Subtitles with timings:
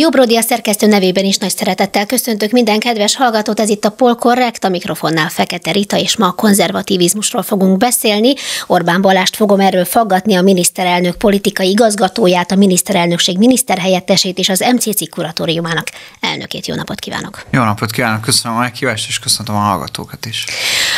[0.00, 3.90] Jó Brodi a szerkesztő nevében is nagy szeretettel köszöntök minden kedves hallgatót, ez itt a
[3.90, 8.34] Pol Correct, a mikrofonnál Fekete Rita, és ma a konzervativizmusról fogunk beszélni.
[8.66, 15.10] Orbán Balást fogom erről faggatni, a miniszterelnök politikai igazgatóját, a miniszterelnökség miniszterhelyettesét és az MCC
[15.10, 15.86] kuratóriumának
[16.20, 16.66] elnökét.
[16.66, 17.42] Jó napot kívánok!
[17.50, 20.44] Jó napot kívánok, köszönöm a meghívást, és köszönöm a hallgatókat is.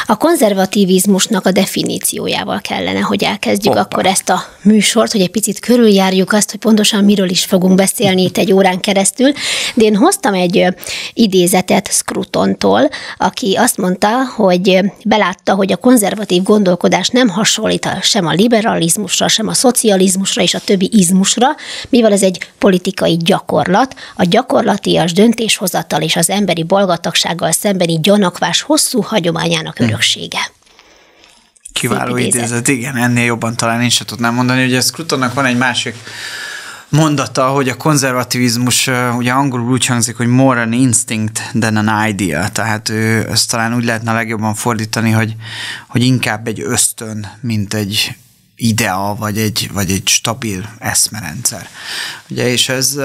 [0.06, 3.86] A konzervativizmusnak a definíciójával kellene, hogy elkezdjük Hoppa.
[3.86, 8.22] akkor ezt a műsort, hogy egy picit körüljárjuk azt, hogy pontosan miről is fogunk beszélni
[8.22, 9.32] itt egy órán keresztül,
[9.74, 10.66] de én hoztam egy
[11.14, 18.32] idézetet Scrutontól, aki azt mondta, hogy belátta, hogy a konzervatív gondolkodás nem hasonlít sem a
[18.32, 21.46] liberalizmusra, sem a szocializmusra és a többi izmusra,
[21.88, 29.00] mivel ez egy politikai gyakorlat, a gyakorlatias döntéshozatal és az emberi bolgatagsággal szembeni gyanakvás hosszú
[29.00, 29.82] hagyományának hm.
[29.82, 30.50] öröksége.
[31.72, 32.68] Kiváló idézet.
[32.68, 35.94] igen, ennél jobban talán én sem tudnám mondani, hogy a Scrutonnak van egy másik
[36.90, 42.48] mondata, hogy a konzervativizmus ugye angolul úgy hangzik, hogy more an instinct than an idea,
[42.48, 45.36] tehát ő, ezt talán úgy lehetne legjobban fordítani, hogy,
[45.88, 48.16] hogy inkább egy ösztön, mint egy
[48.56, 51.68] idea, vagy egy, vagy egy stabil eszmerendszer.
[52.28, 52.98] Ugye, és ez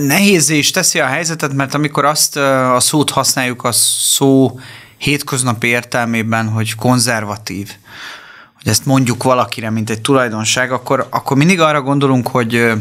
[0.00, 4.60] nehéz is teszi a helyzetet, mert amikor azt a szót használjuk, a szó
[4.98, 7.70] hétköznapi értelmében, hogy konzervatív,
[8.62, 12.72] hogy ezt mondjuk valakire, mint egy tulajdonság, akkor, akkor mindig arra gondolunk, hogy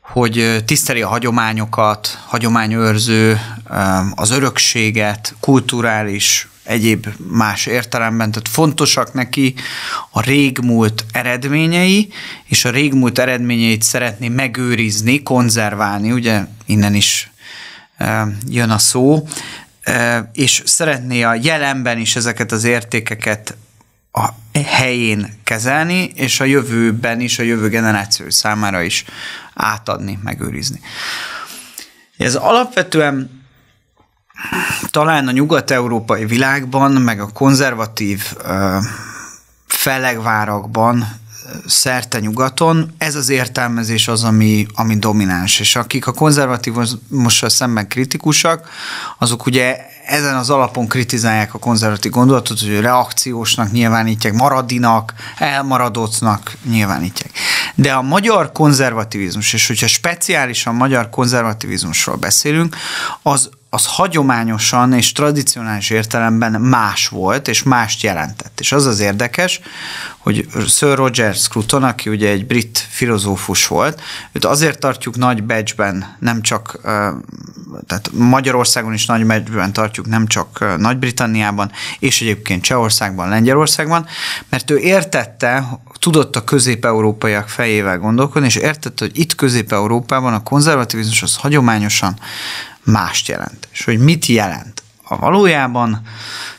[0.00, 3.40] hogy tiszteli a hagyományokat, hagyományőrző,
[4.14, 9.54] az örökséget, kulturális, egyéb más értelemben, tehát fontosak neki
[10.10, 12.12] a régmúlt eredményei,
[12.44, 17.30] és a régmúlt eredményeit szeretné megőrizni, konzerválni, ugye innen is
[18.48, 19.28] jön a szó,
[20.32, 23.56] és szeretné a jelenben is ezeket az értékeket
[24.12, 24.28] a
[24.64, 29.04] helyén kezelni, és a jövőben is, a jövő generáció számára is
[29.54, 30.80] átadni, megőrizni.
[32.16, 33.46] Ez alapvetően
[34.90, 38.36] talán a nyugat-európai világban, meg a konzervatív
[39.66, 41.06] felegvárakban
[41.66, 48.68] szerte nyugaton, ez az értelmezés az, ami, ami domináns, és akik a konzervatívumussal szemben kritikusak,
[49.18, 49.76] azok ugye
[50.06, 57.30] ezen az alapon kritizálják a konzervatív gondolatot, hogy reakciósnak nyilvánítják, maradinak, elmaradottnak nyilvánítják.
[57.74, 62.76] De a magyar konzervativizmus, és hogyha speciálisan magyar konzervativizmusról beszélünk,
[63.22, 68.60] az az hagyományosan és tradicionális értelemben más volt, és mást jelentett.
[68.60, 69.60] És az az érdekes,
[70.18, 74.00] hogy Sir Roger Scruton, aki ugye egy brit filozófus volt,
[74.32, 76.78] őt azért tartjuk nagy becsben, nem csak,
[77.86, 84.06] tehát Magyarországon is nagy becsben tartjuk, nem csak Nagy-Britanniában, és egyébként Csehországban, Lengyelországban,
[84.48, 85.68] mert ő értette,
[85.98, 92.18] tudott a közép-európaiak fejével gondolkodni, és értette, hogy itt közép-európában a konzervativizmus az hagyományosan
[92.90, 93.68] mást jelent.
[93.70, 94.82] És hogy mit jelent?
[95.02, 96.02] A valójában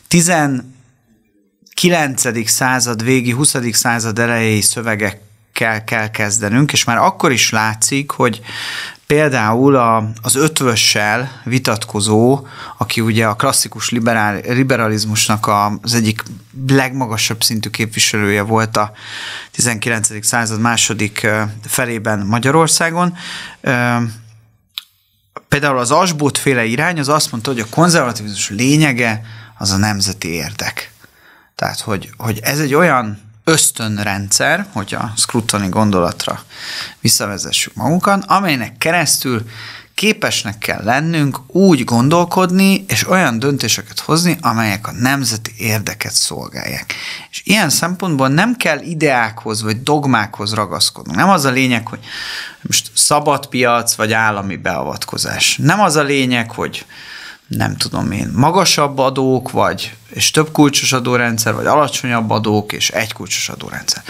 [0.07, 2.49] 19.
[2.49, 3.55] század végi, 20.
[3.71, 8.41] század elejé szövegekkel kell kezdenünk, és már akkor is látszik, hogy
[9.07, 12.47] például a, az ötvössel vitatkozó,
[12.77, 16.23] aki ugye a klasszikus liberál, liberalizmusnak a, az egyik
[16.67, 18.91] legmagasabb szintű képviselője volt a
[19.51, 20.25] 19.
[20.25, 21.27] század második
[21.65, 23.17] felében Magyarországon,
[25.49, 29.21] Például az Asbót féle irány az azt mondta, hogy a konzervativizmus lényege
[29.57, 30.91] az a nemzeti érdek.
[31.55, 36.43] Tehát, hogy, hogy ez egy olyan ösztönrendszer, hogy a Scrutoni gondolatra
[36.99, 39.49] visszavezessük magunkat, amelynek keresztül
[39.99, 46.93] képesnek kell lennünk úgy gondolkodni, és olyan döntéseket hozni, amelyek a nemzeti érdeket szolgálják.
[47.31, 51.17] És ilyen szempontból nem kell ideákhoz vagy dogmákhoz ragaszkodnunk.
[51.17, 51.99] Nem az a lényeg, hogy
[52.61, 55.57] most szabad piac vagy állami beavatkozás.
[55.61, 56.85] Nem az a lényeg, hogy
[57.47, 63.13] nem tudom én, magasabb adók, vagy és több kulcsos adórendszer, vagy alacsonyabb adók, és egy
[63.13, 64.03] kulcsos adórendszer.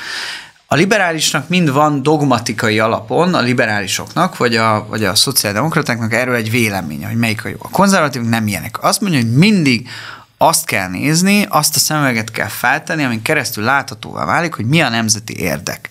[0.72, 6.52] A liberálisnak mind van dogmatikai alapon, a liberálisoknak, vagy a, vagy a szociáldemokratáknak erről egy
[6.52, 7.56] véleménye, hogy melyik a jó.
[7.60, 8.84] A konzervatívok nem ilyenek.
[8.84, 9.90] Azt mondja, hogy mindig
[10.38, 14.90] azt kell nézni, azt a szemüveget kell feltenni, amin keresztül láthatóvá válik, hogy mi a
[14.90, 15.90] nemzeti érdek.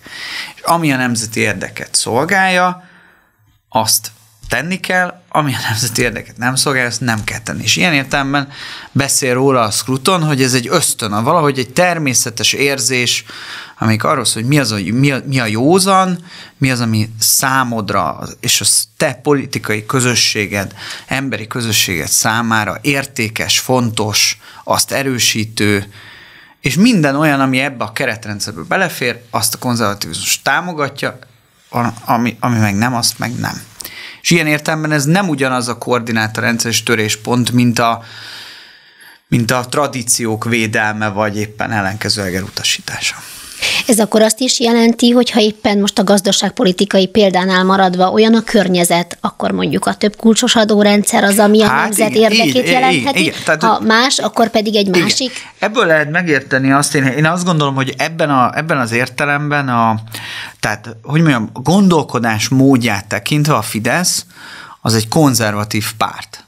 [0.55, 2.83] És ami a nemzeti érdeket szolgálja,
[3.69, 4.11] azt
[4.49, 7.63] tenni kell, ami a nemzeti érdeket nem szolgálja, azt nem kell tenni.
[7.63, 8.49] És ilyen értelemben
[8.91, 13.25] beszél róla a Scruton, hogy ez egy ösztön, valahogy egy természetes érzés,
[13.81, 16.25] amelyik arról szól, hogy mi, az a, mi, a, mi a józan,
[16.57, 18.65] mi az, ami számodra, és a
[18.97, 20.73] te politikai közösséged,
[21.07, 25.93] emberi közösséged számára értékes, fontos, azt erősítő,
[26.61, 31.19] és minden olyan, ami ebbe a keretrendszerbe belefér, azt a konzervatívizmus támogatja,
[32.05, 33.61] ami, ami meg nem, azt meg nem.
[34.21, 38.03] És ilyen értelemben ez nem ugyanaz a koordinátorrendszer és töréspont, mint a,
[39.27, 43.15] mint a tradíciók védelme, vagy éppen ellenkezőleg elutasítása.
[43.87, 48.41] Ez akkor azt is jelenti, hogy ha éppen most a gazdaságpolitikai példánál maradva olyan a
[48.41, 52.71] környezet, akkor mondjuk a több kulcsos adórendszer az, ami hát a nemzet igen, érdekét így,
[52.71, 55.01] jelentheti, igen, tehát, ha más, akkor pedig egy igen.
[55.01, 55.31] másik.
[55.59, 59.99] Ebből lehet megérteni azt, én, én azt gondolom, hogy ebben, a, ebben az értelemben a,
[60.59, 64.25] tehát, hogy mondjam, a gondolkodás módját tekintve a Fidesz
[64.81, 66.43] az egy konzervatív párt.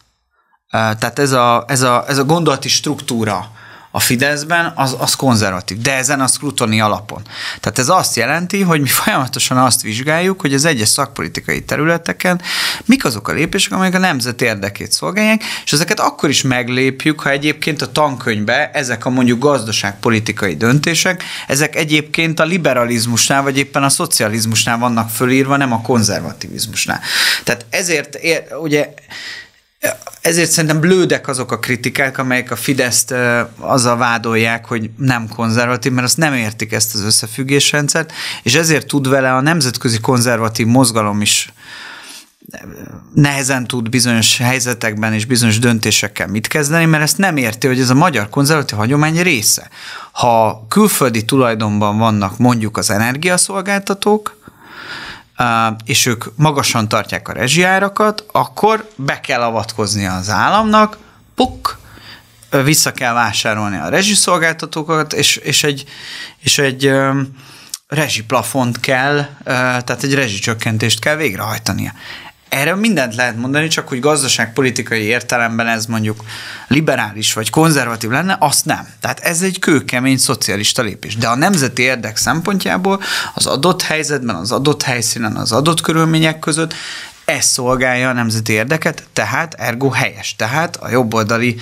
[0.71, 3.51] Tehát ez a, ez a, ez a gondolati struktúra,
[3.91, 7.21] a Fideszben, az, az konzervatív, de ezen a scrutoni alapon.
[7.59, 12.41] Tehát ez azt jelenti, hogy mi folyamatosan azt vizsgáljuk, hogy az egyes szakpolitikai területeken
[12.85, 17.29] mik azok a lépések, amelyek a nemzet érdekét szolgálják, és ezeket akkor is meglépjük, ha
[17.29, 23.89] egyébként a tankönyvbe ezek a mondjuk gazdaságpolitikai döntések, ezek egyébként a liberalizmusnál, vagy éppen a
[23.89, 26.99] szocializmusnál vannak fölírva, nem a konzervativizmusnál.
[27.43, 28.19] Tehát ezért,
[28.61, 28.93] ugye
[30.21, 33.13] ezért szerintem blődek azok a kritikák, amelyek a Fideszt
[33.59, 38.11] azzal vádolják, hogy nem konzervatív, mert azt nem értik ezt az összefüggésrendszert,
[38.43, 41.53] és ezért tud vele a nemzetközi konzervatív mozgalom is
[43.13, 47.89] nehezen tud bizonyos helyzetekben és bizonyos döntésekkel mit kezdeni, mert ezt nem érti, hogy ez
[47.89, 49.69] a magyar konzervatív hagyomány része.
[50.11, 54.39] Ha külföldi tulajdonban vannak mondjuk az energiaszolgáltatók,
[55.85, 60.97] és ők magasan tartják a rezsiárakat, akkor be kell avatkozni az államnak,
[61.35, 61.79] puk,
[62.63, 65.83] vissza kell vásárolni a rezsiszolgáltatókat, és, és egy,
[66.39, 66.91] és egy
[67.87, 71.91] rezsiplafont kell, tehát egy rezsicsökkentést kell végrehajtania.
[72.51, 76.23] Erre mindent lehet mondani, csak hogy gazdaságpolitikai értelemben ez mondjuk
[76.67, 78.87] liberális vagy konzervatív lenne, azt nem.
[78.99, 81.15] Tehát ez egy kőkemény szocialista lépés.
[81.15, 83.01] De a nemzeti érdek szempontjából
[83.33, 86.73] az adott helyzetben, az adott helyszínen, az adott körülmények között
[87.25, 90.35] ez szolgálja a nemzeti érdeket, tehát ergo helyes.
[90.35, 91.57] Tehát a jobboldali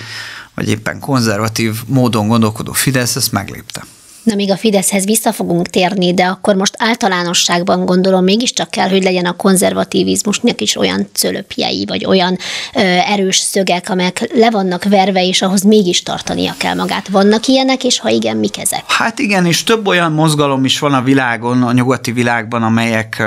[0.54, 3.84] vagy éppen konzervatív módon gondolkodó Fidesz ezt meglépte.
[4.22, 9.02] Na, még a Fideszhez vissza fogunk térni, de akkor most általánosságban gondolom mégiscsak kell, hogy
[9.02, 12.38] legyen a konzervativizmusnak is olyan cölöpjei, vagy olyan
[12.74, 17.08] ö, erős szögek, amelyek le vannak verve, és ahhoz mégis tartania kell magát.
[17.08, 18.82] Vannak ilyenek, és ha igen, mik ezek?
[18.86, 23.22] Hát igen, és több olyan mozgalom is van a világon, a nyugati világban, amelyek,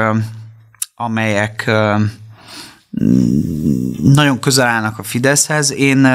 [0.95, 1.71] amelyek
[4.03, 5.73] nagyon közel állnak a Fideszhez.
[5.73, 6.07] Én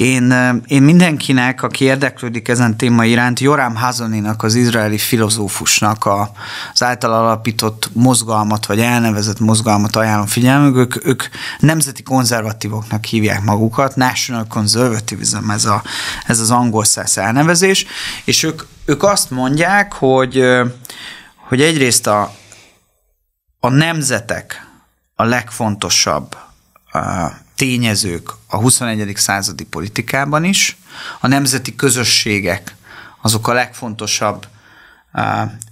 [0.00, 0.34] én,
[0.66, 6.32] én mindenkinek, aki érdeklődik ezen téma iránt, Joram Hazoninak, az izraeli filozófusnak a,
[6.72, 10.76] az által alapított mozgalmat, vagy elnevezett mozgalmat ajánlom figyelmük.
[10.76, 11.22] Ők, ők
[11.58, 15.82] nemzeti konzervatívoknak hívják magukat, National Conservatism ez, a,
[16.26, 17.86] ez az angol száz elnevezés,
[18.24, 20.44] és ők, ők azt mondják, hogy,
[21.48, 22.34] hogy egyrészt a,
[23.58, 24.66] a nemzetek
[25.14, 26.36] a legfontosabb
[27.60, 29.12] tényezők a 21.
[29.16, 30.76] századi politikában is.
[31.20, 32.74] A nemzeti közösségek
[33.22, 34.46] azok a legfontosabb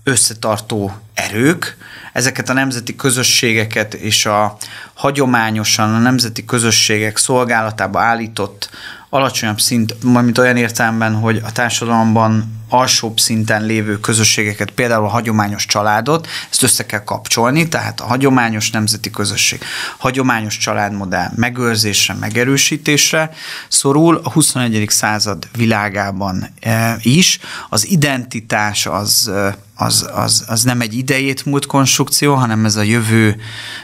[0.03, 1.77] összetartó erők.
[2.13, 4.57] Ezeket a nemzeti közösségeket és a
[4.95, 8.71] hagyományosan a nemzeti közösségek szolgálatába állított
[9.09, 15.67] alacsonyabb szint, mint olyan értelemben, hogy a társadalomban alsóbb szinten lévő közösségeket, például a hagyományos
[15.67, 19.63] családot, ezt össze kell kapcsolni, tehát a hagyományos nemzeti közösség,
[19.97, 23.31] hagyományos családmodell megőrzésre, megerősítésre
[23.69, 24.85] szorul a 21.
[24.89, 27.39] század világában e, is.
[27.69, 32.83] Az identitás az e, az, az, az nem egy idejét múlt konstrukció, hanem ez a
[32.83, 33.37] jövő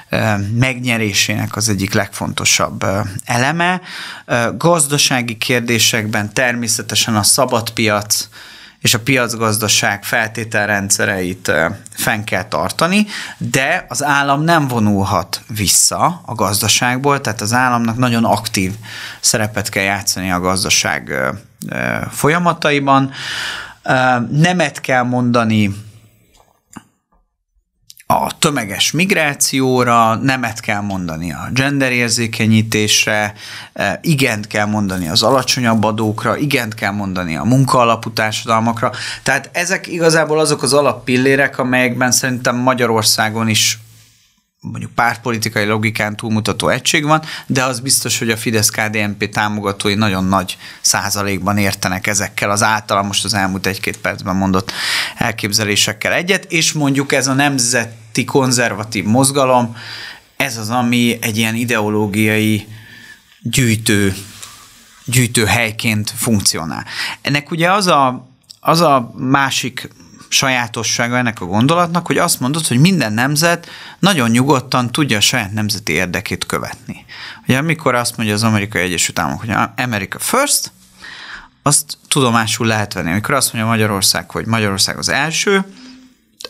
[0.08, 2.84] e, megnyerésének az egyik legfontosabb
[3.24, 3.80] eleme.
[4.56, 8.28] Gazdasági kérdésekben természetesen a szabadpiac,
[8.84, 11.52] és a piacgazdaság feltételrendszereit
[11.90, 13.06] fenn kell tartani,
[13.38, 18.72] de az állam nem vonulhat vissza a gazdaságból, tehát az államnak nagyon aktív
[19.20, 21.14] szerepet kell játszani a gazdaság
[22.10, 23.10] folyamataiban.
[24.30, 25.74] Nemet kell mondani
[28.06, 33.34] a tömeges migrációra, nemet kell mondani a genderérzékenyítésre,
[33.72, 38.92] e, igent kell mondani az alacsonyabb adókra, igent kell mondani a munkaalapú társadalmakra.
[39.22, 43.78] Tehát ezek igazából azok az alappillérek, amelyekben szerintem Magyarországon is
[44.70, 50.56] mondjuk pártpolitikai logikán túlmutató egység van, de az biztos, hogy a Fidesz-KDNP támogatói nagyon nagy
[50.80, 54.72] százalékban értenek ezekkel az általam most az elmúlt egy-két percben mondott
[55.16, 59.76] elképzelésekkel egyet, és mondjuk ez a nemzeti konzervatív mozgalom,
[60.36, 62.66] ez az, ami egy ilyen ideológiai
[63.42, 64.14] gyűjtő,
[65.04, 66.84] gyűjtő helyként funkcionál.
[67.20, 68.28] Ennek ugye az a,
[68.60, 69.88] az a másik
[70.28, 75.52] sajátossága ennek a gondolatnak, hogy azt mondod, hogy minden nemzet nagyon nyugodtan tudja a saját
[75.52, 77.04] nemzeti érdekét követni.
[77.42, 80.72] Ugye amikor azt mondja az Amerikai Egyesült Államok, hogy America first,
[81.62, 83.10] azt tudomásul lehet venni.
[83.10, 85.64] Amikor azt mondja Magyarország, hogy Magyarország az első,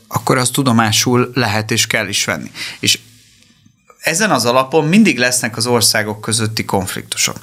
[0.08, 2.50] akkor azt tudomásul lehet és kell is venni.
[2.80, 2.98] És
[4.00, 7.36] ezen az alapon mindig lesznek az országok közötti konfliktusok.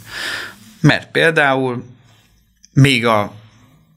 [0.79, 1.85] Mert például
[2.73, 3.33] még a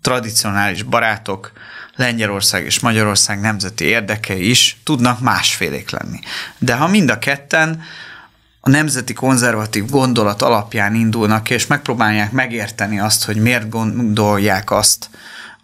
[0.00, 1.52] tradicionális barátok,
[1.96, 6.18] Lengyelország és Magyarország nemzeti érdekei is tudnak másfélék lenni.
[6.58, 7.82] De ha mind a ketten
[8.60, 15.10] a nemzeti konzervatív gondolat alapján indulnak, és megpróbálják megérteni azt, hogy miért gondolják azt,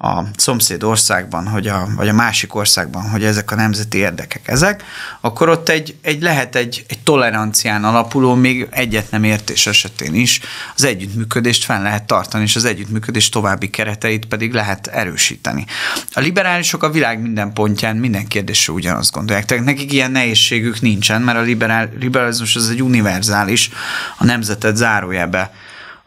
[0.03, 4.85] a szomszéd országban, hogy a, vagy a másik országban, hogy ezek a nemzeti érdekek ezek,
[5.21, 10.41] akkor ott egy, egy lehet egy, egy tolerancián alapuló, még egyet nem értés esetén is
[10.77, 15.67] az együttműködést fenn lehet tartani, és az együttműködés további kereteit pedig lehet erősíteni.
[16.13, 19.45] A liberálisok a világ minden pontján minden kérdésre ugyanazt gondolják.
[19.45, 23.71] Tehát nekik ilyen nehézségük nincsen, mert a liberál, liberalizmus az egy univerzális,
[24.19, 25.51] a nemzetet zárójelbe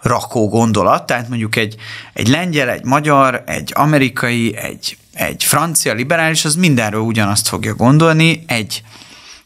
[0.03, 1.75] rakó gondolat, tehát mondjuk egy,
[2.13, 8.43] egy lengyel, egy magyar, egy amerikai, egy, egy francia liberális, az mindenről ugyanazt fogja gondolni,
[8.48, 8.83] egy,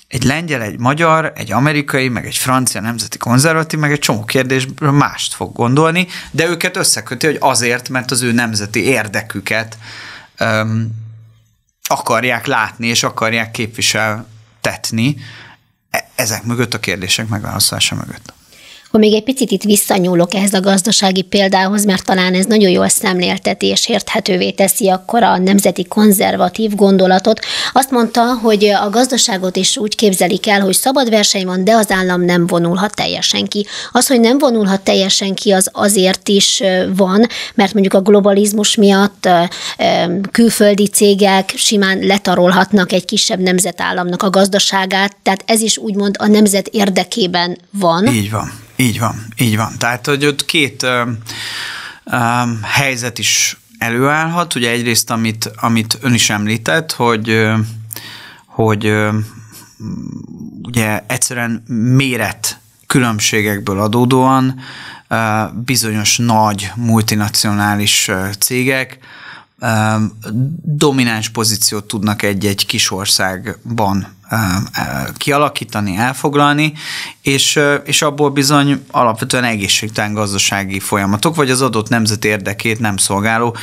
[0.07, 4.91] egy lengyel, egy magyar, egy amerikai, meg egy francia nemzeti konzervatív, meg egy csomó kérdésről
[4.91, 9.77] mást fog gondolni, de őket összeköti, hogy azért, mert az ő nemzeti érdeküket
[10.37, 10.89] öm,
[11.89, 15.15] akarják látni, és akarják képviseltetni
[15.89, 18.33] e, ezek mögött a kérdések megválaszolása mögött.
[18.87, 22.89] Akkor még egy picit itt visszanyúlok ehhez a gazdasági példához, mert talán ez nagyon jól
[22.89, 27.39] szemlélteti és érthetővé teszi akkor a nemzeti konzervatív gondolatot.
[27.73, 31.91] Azt mondta, hogy a gazdaságot is úgy képzelik el, hogy szabad verseny van, de az
[31.91, 33.65] állam nem vonulhat teljesen ki.
[33.91, 36.61] Az, hogy nem vonulhat teljesen ki, az azért is
[36.95, 39.29] van, mert mondjuk a globalizmus miatt
[40.31, 46.67] külföldi cégek simán letarolhatnak egy kisebb nemzetállamnak a gazdaságát, tehát ez is úgymond a nemzet
[46.67, 48.07] érdekében van.
[48.07, 48.65] Így van.
[48.79, 49.77] Így van, így van.
[49.77, 51.11] Tehát, hogy ott két ö,
[52.03, 54.55] ö, helyzet is előállhat.
[54.55, 57.47] Ugye egyrészt, amit, amit ön is említett, hogy,
[58.45, 58.93] hogy
[60.61, 61.63] ugye egyszerűen
[61.95, 64.59] méret különbségekből adódóan
[65.65, 68.97] bizonyos nagy multinacionális cégek
[70.63, 74.15] domináns pozíciót tudnak egy-egy kis országban
[75.17, 76.73] kialakítani, elfoglalni,
[77.21, 83.55] és, és abból bizony alapvetően egészségtelen gazdasági folyamatok, vagy az adott nemzet érdekét nem szolgáló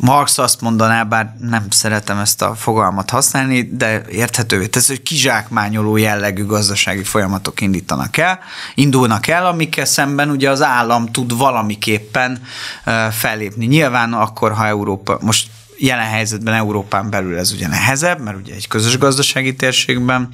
[0.00, 5.96] Marx azt mondaná, bár nem szeretem ezt a fogalmat használni, de érthetővé tesz, hogy kizsákmányoló
[5.96, 8.38] jellegű gazdasági folyamatok indítanak el,
[8.74, 12.42] indulnak el, amikkel szemben ugye az állam tud valamiképpen
[13.10, 13.66] fellépni.
[13.66, 15.48] Nyilván akkor, ha Európa, most
[15.80, 20.28] jelen helyzetben Európán belül ez ugye nehezebb, mert ugye egy közös gazdasági térségben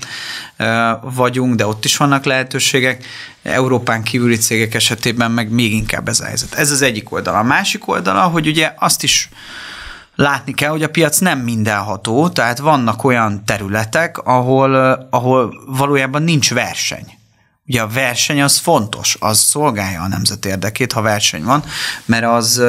[1.01, 3.05] vagyunk, de ott is vannak lehetőségek.
[3.43, 6.55] Európán kívüli cégek esetében meg még inkább ez a helyzet.
[6.55, 7.39] Ez az egyik oldala.
[7.39, 9.29] A másik oldala, hogy ugye azt is
[10.15, 14.75] látni kell, hogy a piac nem mindenható, tehát vannak olyan területek, ahol,
[15.11, 17.07] ahol valójában nincs verseny.
[17.67, 21.65] Ugye a verseny az fontos, az szolgálja a nemzet érdekét, ha verseny van,
[22.05, 22.63] mert az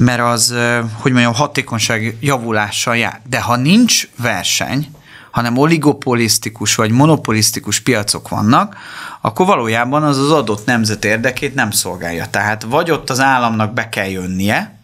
[0.00, 0.54] mert az,
[0.92, 3.20] hogy mondjam, hatékonyság javulással jár.
[3.28, 4.90] De ha nincs verseny,
[5.30, 8.76] hanem oligopolisztikus vagy monopolisztikus piacok vannak,
[9.20, 12.26] akkor valójában az az adott nemzet érdekét nem szolgálja.
[12.30, 14.78] Tehát vagy ott az államnak be kell jönnie,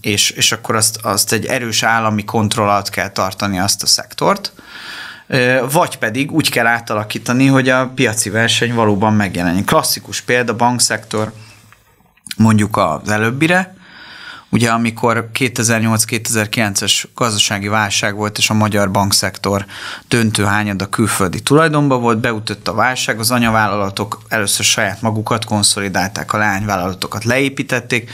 [0.00, 4.52] és, és akkor azt, azt egy erős állami kontroll alatt kell tartani azt a szektort,
[5.70, 9.64] vagy pedig úgy kell átalakítani, hogy a piaci verseny valóban megjelenjen.
[9.64, 11.32] Klasszikus példa, bankszektor,
[12.36, 13.76] mondjuk az előbbire,
[14.48, 19.66] Ugye amikor 2008-2009-es gazdasági válság volt, és a magyar bankszektor
[20.08, 26.32] döntő hányad a külföldi tulajdonba volt, beütött a válság, az anyavállalatok először saját magukat konszolidálták,
[26.32, 28.10] a leányvállalatokat leépítették,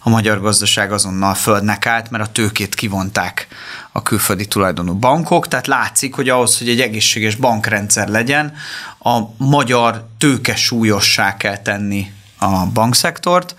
[0.00, 3.46] a magyar gazdaság azonnal földnek állt, mert a tőkét kivonták
[3.92, 8.52] a külföldi tulajdonú bankok, tehát látszik, hogy ahhoz, hogy egy egészséges bankrendszer legyen,
[8.98, 12.12] a magyar tőke súlyossá kell tenni
[12.42, 13.54] a bankszektort,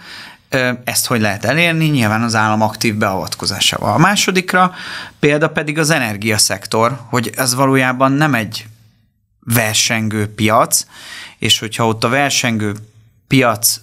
[0.83, 1.85] ezt hogy lehet elérni?
[1.85, 3.93] Nyilván az állam aktív beavatkozásával.
[3.93, 4.73] A másodikra
[5.19, 8.65] példa pedig az energiaszektor, hogy ez valójában nem egy
[9.39, 10.85] versengő piac,
[11.37, 12.75] és hogyha ott a versengő
[13.27, 13.79] piac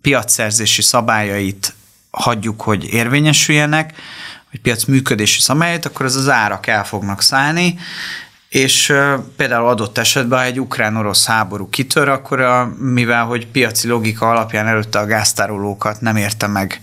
[0.00, 1.74] piacszerzési szabályait
[2.10, 3.94] hagyjuk, hogy érvényesüljenek,
[4.50, 7.78] vagy piac működési szabályait, akkor az az árak el fognak szállni,
[8.50, 8.92] és
[9.36, 14.66] például adott esetben, ha egy ukrán-orosz háború kitör, akkor a, mivel hogy piaci logika alapján
[14.66, 16.78] előtte a gáztárolókat nem érte meg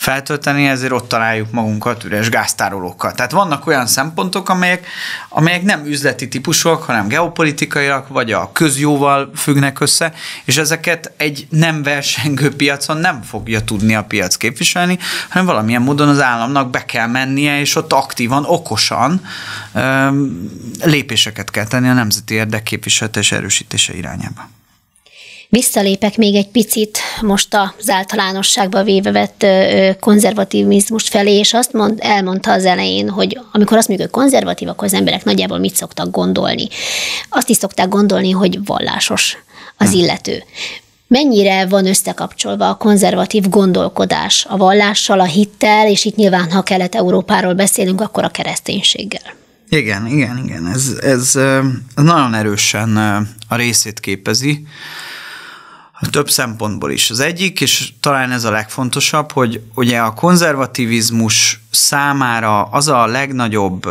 [0.00, 3.12] feltölteni, ezért ott találjuk magunkat üres gáztárolókkal.
[3.12, 4.86] Tehát vannak olyan szempontok, amelyek,
[5.28, 10.12] amelyek nem üzleti típusúak, hanem geopolitikaiak, vagy a közjóval függnek össze,
[10.44, 16.08] és ezeket egy nem versengő piacon nem fogja tudni a piac képviselni, hanem valamilyen módon
[16.08, 19.24] az államnak be kell mennie, és ott aktívan, okosan
[19.72, 20.08] ö,
[20.82, 24.48] lépéseket kell tenni a nemzeti érdekképviselete és erősítése irányába.
[25.52, 29.46] Visszalépek még egy picit most az általánosságba véve vett
[30.00, 34.84] konzervativizmus felé, és azt mond, elmondta az elején, hogy amikor azt mondjuk, hogy konzervatív, akkor
[34.84, 36.68] az emberek nagyjából mit szoktak gondolni.
[37.28, 39.36] Azt is szokták gondolni, hogy vallásos
[39.76, 39.96] az hm.
[39.96, 40.42] illető.
[41.06, 47.54] Mennyire van összekapcsolva a konzervatív gondolkodás a vallással, a hittel, és itt nyilván, ha Kelet-Európáról
[47.54, 49.34] beszélünk, akkor a kereszténységgel?
[49.68, 50.66] Igen, igen, igen.
[50.66, 51.32] Ez, ez
[51.94, 52.96] nagyon erősen
[53.48, 54.66] a részét képezi
[56.10, 57.10] több szempontból is.
[57.10, 63.84] Az egyik, és talán ez a legfontosabb, hogy ugye a konzervativizmus számára az a legnagyobb,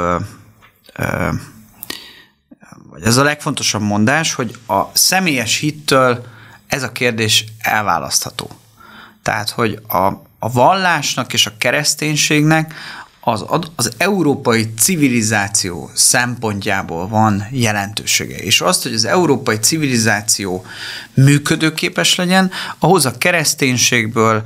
[2.89, 6.25] vagy ez a legfontosabb mondás, hogy a személyes hittől
[6.67, 8.49] ez a kérdés elválasztható.
[9.23, 10.05] Tehát, hogy a,
[10.39, 12.73] a vallásnak és a kereszténységnek
[13.21, 13.45] az,
[13.75, 18.37] az európai civilizáció szempontjából van jelentősége.
[18.37, 20.65] És azt, hogy az európai civilizáció
[21.13, 24.41] működőképes legyen, ahhoz a kereszténységből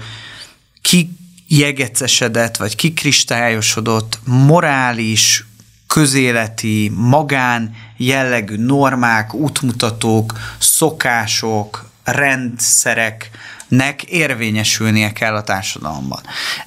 [0.81, 5.45] kijegecesedett, vagy kikristályosodott morális,
[5.87, 13.29] közéleti, magán jellegű normák, útmutatók, szokások, rendszerek,
[13.75, 16.21] nek érvényesülnie kell a társadalomban.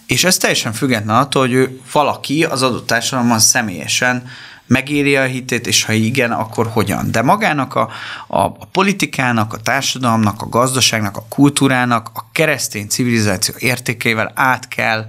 [0.07, 4.29] És ez teljesen független attól, hogy ő valaki az adott társadalomban személyesen
[4.67, 7.11] megéri a hitét, és ha igen, akkor hogyan.
[7.11, 7.91] De magának a,
[8.27, 15.07] a, a politikának, a társadalomnak, a gazdaságnak, a kultúrának, a keresztény civilizáció értékeivel át kell,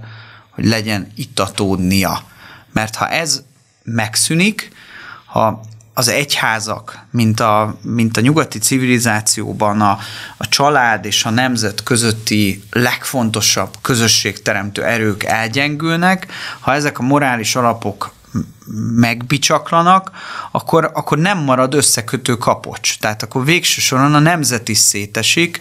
[0.50, 2.22] hogy legyen ittatódnia.
[2.72, 3.42] Mert ha ez
[3.82, 4.70] megszűnik,
[5.24, 5.60] ha
[5.98, 9.98] az egyházak, mint a, mint a nyugati civilizációban a,
[10.36, 16.26] a család és a nemzet közötti legfontosabb közösségteremtő erők elgyengülnek,
[16.60, 18.12] ha ezek a morális alapok
[18.94, 20.10] megbicsaklanak,
[20.50, 22.98] akkor, akkor nem marad összekötő kapocs.
[22.98, 25.60] Tehát akkor végső soron a nemzet is szétesik,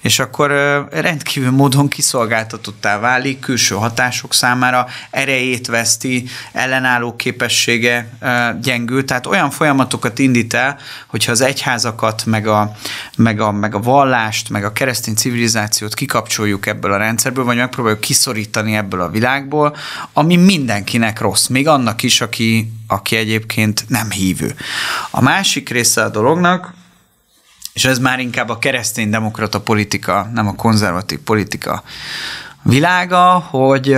[0.00, 0.50] és akkor
[0.90, 8.08] rendkívül módon kiszolgáltatottá válik, külső hatások számára erejét veszti, ellenálló képessége
[8.60, 12.76] gyengül, tehát olyan folyamatokat indít el, hogyha az egyházakat, meg a,
[13.16, 18.00] meg a, meg a vallást, meg a keresztény civilizációt kikapcsoljuk ebből a rendszerből, vagy megpróbáljuk
[18.00, 19.76] kiszorítani ebből a világból,
[20.12, 22.43] ami mindenkinek rossz, még annak is, aki,
[22.86, 24.54] aki egyébként nem hívő.
[25.10, 26.74] A másik része a dolognak,
[27.72, 31.82] és ez már inkább a keresztény-demokrata politika, nem a konzervatív politika
[32.62, 33.96] világa, hogy,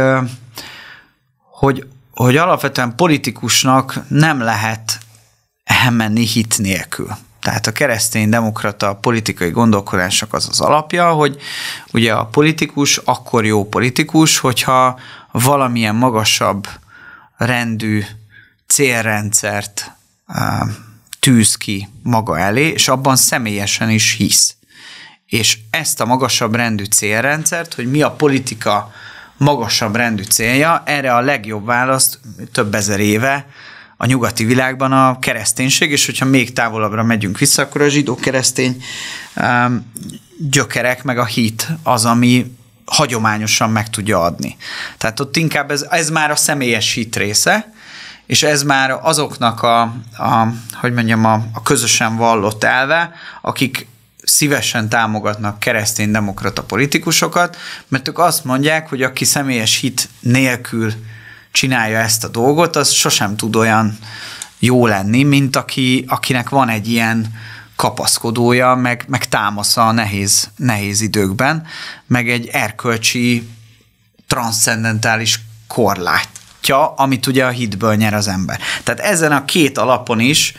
[1.51, 4.99] hogy, hogy alapvetően politikusnak nem lehet
[5.65, 7.09] elmenni hit nélkül.
[7.41, 11.37] Tehát a keresztény-demokrata politikai gondolkodásnak az az alapja, hogy
[11.93, 14.99] ugye a politikus akkor jó politikus, hogyha
[15.31, 16.69] valamilyen magasabb
[17.37, 18.05] rendű
[18.67, 19.93] célrendszert
[21.21, 24.57] tűz ki maga elé, és abban személyesen is hisz.
[25.27, 28.93] És ezt a magasabb rendű célrendszert, hogy mi a politika
[29.37, 32.21] magasabb rendű célja, erre a legjobb választ
[32.53, 33.47] több ezer éve
[33.97, 38.83] a nyugati világban a kereszténység, és hogyha még távolabbra megyünk vissza, akkor a zsidó-keresztény
[40.39, 44.57] gyökerek, meg a hit az, ami hagyományosan meg tudja adni.
[44.99, 47.75] Tehát ott inkább ez, ez már a személyes hit része,
[48.27, 49.81] és ez már azoknak a,
[50.17, 53.12] a hogy mondjam, a, a közösen vallott elve,
[53.43, 53.87] akik
[54.23, 57.57] szívesen támogatnak keresztény demokrata politikusokat,
[57.89, 60.93] mert ők azt mondják, hogy aki személyes hit nélkül
[61.53, 63.99] csinálja ezt a dolgot, az sosem tud olyan
[64.59, 67.35] jó lenni, mint aki, akinek van egy ilyen
[67.77, 71.67] kapaszkodója, meg, meg támasza a nehéz, nehéz időkben,
[72.07, 73.49] meg egy erkölcsi,
[74.27, 76.29] transzcendentális korlát
[76.71, 78.61] alapja, amit ugye a hitből nyer az ember.
[78.83, 80.55] Tehát ezen a két alapon is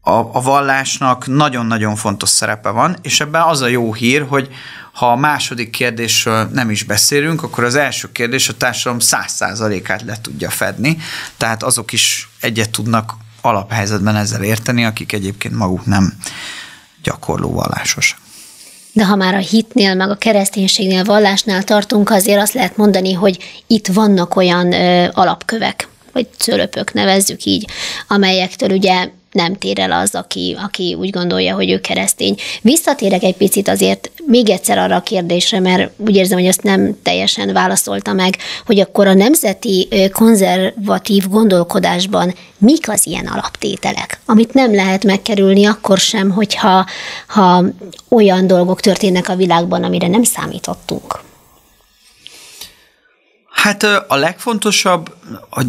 [0.00, 4.48] a, a vallásnak nagyon-nagyon fontos szerepe van, és ebben az a jó hír, hogy
[4.92, 10.02] ha a második kérdésről nem is beszélünk, akkor az első kérdés a társadalom száz százalékát
[10.02, 10.96] le tudja fedni,
[11.36, 16.12] tehát azok is egyet tudnak alaphelyzetben ezzel érteni, akik egyébként maguk nem
[17.02, 18.18] gyakorló vallásosak.
[18.92, 23.38] De ha már a hitnél, meg a kereszténységnél, vallásnál tartunk, azért azt lehet mondani, hogy
[23.66, 27.66] itt vannak olyan ö, alapkövek, vagy cölöpök, nevezzük így,
[28.08, 32.36] amelyektől ugye nem tér el az, aki, aki úgy gondolja, hogy ő keresztény.
[32.62, 36.96] Visszatérek egy picit azért még egyszer arra a kérdésre, mert úgy érzem, hogy azt nem
[37.02, 44.74] teljesen válaszolta meg, hogy akkor a nemzeti konzervatív gondolkodásban mik az ilyen alaptételek, amit nem
[44.74, 46.86] lehet megkerülni akkor sem, hogyha
[47.26, 47.64] ha
[48.08, 51.20] olyan dolgok történnek a világban, amire nem számítottunk.
[53.50, 55.14] Hát a legfontosabb,
[55.50, 55.66] hogy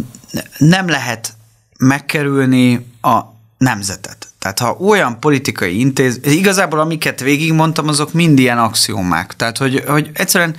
[0.58, 1.34] nem lehet
[1.78, 3.20] megkerülni a
[3.58, 4.28] nemzetet.
[4.40, 9.36] Tehát ha olyan politikai intéz, igazából amiket végigmondtam, azok mind ilyen axiomák.
[9.36, 10.56] Tehát, hogy, hogy egyszerűen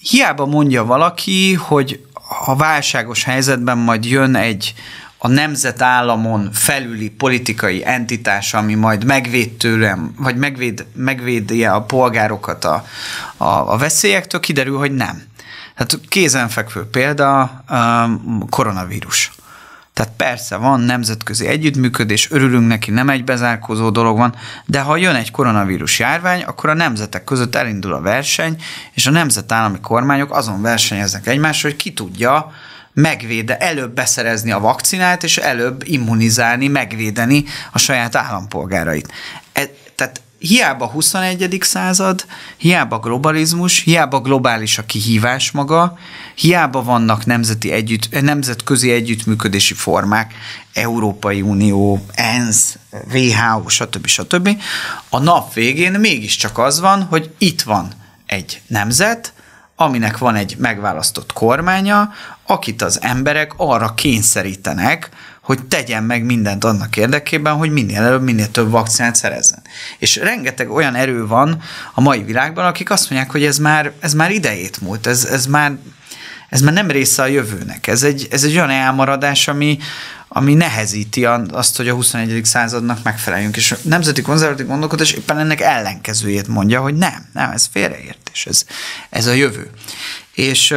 [0.00, 2.06] hiába mondja valaki, hogy
[2.44, 4.74] ha válságos helyzetben majd jön egy
[5.18, 12.86] a nemzetállamon felüli politikai entitás, ami majd megvéd tőlem, vagy megvéd, megvédje a polgárokat a,
[13.36, 15.22] a, a veszélyektől, kiderül, hogy nem.
[15.76, 18.10] Tehát kézenfekvő példa a
[18.50, 19.32] koronavírus.
[19.94, 24.34] Tehát persze van nemzetközi együttműködés, örülünk neki, nem egy bezárkózó dolog van,
[24.66, 29.10] de ha jön egy koronavírus járvány, akkor a nemzetek között elindul a verseny, és a
[29.10, 32.52] nemzetállami kormányok azon versenyeznek egymással, hogy ki tudja
[32.92, 39.12] megvéde, előbb beszerezni a vakcinát, és előbb immunizálni, megvédeni a saját állampolgárait.
[39.52, 39.62] E,
[39.94, 41.58] tehát hiába 21.
[41.60, 42.24] század,
[42.56, 45.98] hiába globalizmus, hiába globális a kihívás maga,
[46.34, 50.34] hiába vannak nemzeti együtt, nemzetközi együttműködési formák,
[50.72, 52.78] Európai Unió, ENSZ,
[53.12, 54.06] WHO, stb.
[54.06, 54.48] stb.
[55.08, 57.92] A nap végén mégiscsak az van, hogy itt van
[58.26, 59.32] egy nemzet,
[59.76, 62.12] aminek van egy megválasztott kormánya,
[62.46, 65.10] akit az emberek arra kényszerítenek,
[65.44, 69.62] hogy tegyen meg mindent annak érdekében, hogy minél előbb, minél több vakcinát szerezzen.
[69.98, 71.62] És rengeteg olyan erő van
[71.94, 75.46] a mai világban, akik azt mondják, hogy ez már, ez már idejét múlt, ez, ez
[75.46, 75.76] már
[76.48, 77.86] ez már nem része a jövőnek.
[77.86, 79.78] Ez egy, ez egy olyan elmaradás, ami,
[80.28, 82.44] ami nehezíti azt, hogy a 21.
[82.44, 83.56] századnak megfeleljünk.
[83.56, 88.64] És a nemzeti konzervatív gondolkodás éppen ennek ellenkezőjét mondja, hogy nem, nem, ez félreértés, ez,
[89.10, 89.70] ez a jövő.
[90.32, 90.74] És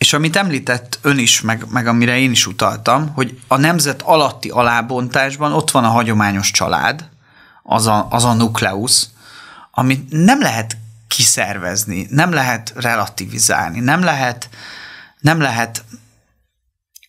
[0.00, 4.48] és amit említett ön is, meg, meg amire én is utaltam, hogy a nemzet alatti
[4.48, 7.08] alábontásban ott van a hagyományos család,
[7.62, 9.10] az a, az a nukleusz,
[9.70, 10.76] amit nem lehet
[11.16, 14.48] kiszervezni, nem lehet relativizálni, nem lehet,
[15.20, 15.84] nem lehet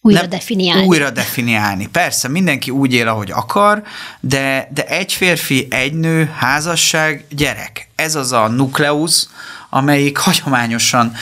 [0.01, 0.85] újra nem, definiálni.
[0.85, 1.87] Újra definiálni.
[1.87, 3.83] Persze, mindenki úgy él, ahogy akar,
[4.19, 7.89] de, de egy férfi, egy nő, házasság, gyerek.
[7.95, 9.29] Ez az a nukleusz,
[9.69, 11.13] amelyik hagyományosan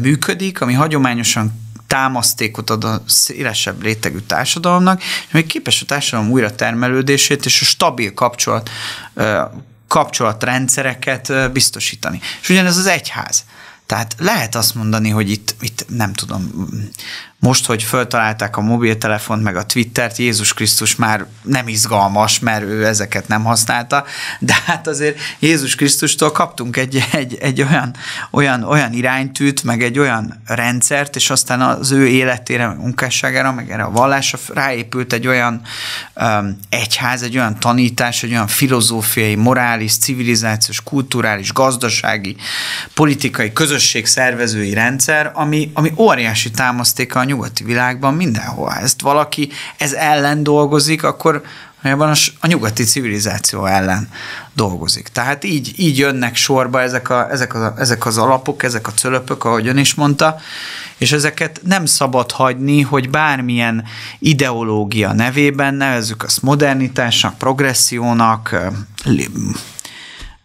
[0.00, 6.54] működik, ami hagyományosan támasztékot ad a szélesebb rétegű társadalomnak, és még képes a társadalom újra
[6.54, 8.70] termelődését és a stabil kapcsolat,
[9.90, 12.20] kapcsolatrendszereket biztosítani.
[12.40, 13.44] És ugyanez az egyház.
[13.86, 16.50] Tehát lehet azt mondani, hogy itt, itt nem tudom,
[17.40, 22.86] most, hogy föltalálták a mobiltelefont, meg a Twittert, Jézus Krisztus már nem izgalmas, mert ő
[22.86, 24.04] ezeket nem használta,
[24.38, 27.94] de hát azért Jézus Krisztustól kaptunk egy, egy, egy olyan,
[28.30, 33.70] olyan, olyan iránytűt, meg egy olyan rendszert, és aztán az ő életére, meg munkásságára, meg
[33.70, 35.60] erre a vallásra ráépült egy olyan
[36.14, 42.36] um, egyház, egy olyan tanítás, egy olyan filozófiai, morális, civilizációs, kulturális, gazdasági,
[42.94, 48.72] politikai, közösség szervezői rendszer, ami, ami óriási támasztéka a nyugati világban mindenhol.
[48.72, 51.42] Ezt valaki ez ellen dolgozik, akkor
[51.82, 54.08] a, a nyugati civilizáció ellen
[54.54, 55.08] dolgozik.
[55.08, 59.44] Tehát így, így jönnek sorba ezek, a, ezek, a, ezek az alapok, ezek a cölöpök,
[59.44, 60.36] ahogy ön is mondta,
[60.96, 63.84] és ezeket nem szabad hagyni, hogy bármilyen
[64.18, 68.56] ideológia nevében nevezzük azt modernitásnak, progressziónak,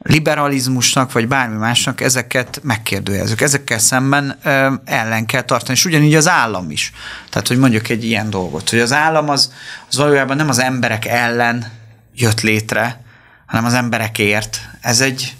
[0.08, 3.42] liberalizmusnak, vagy bármi másnak ezeket megkérdőjelezzük.
[3.42, 4.40] Ezekkel szemben
[4.86, 6.92] ellen kell tartani, és ugyanígy az állam is.
[7.30, 9.54] Tehát, hogy mondjuk egy ilyen dolgot, hogy az állam az,
[9.90, 11.72] az valójában nem az emberek ellen
[12.16, 13.02] jött létre,
[13.46, 14.60] hanem az emberekért.
[14.82, 15.36] Ez egy,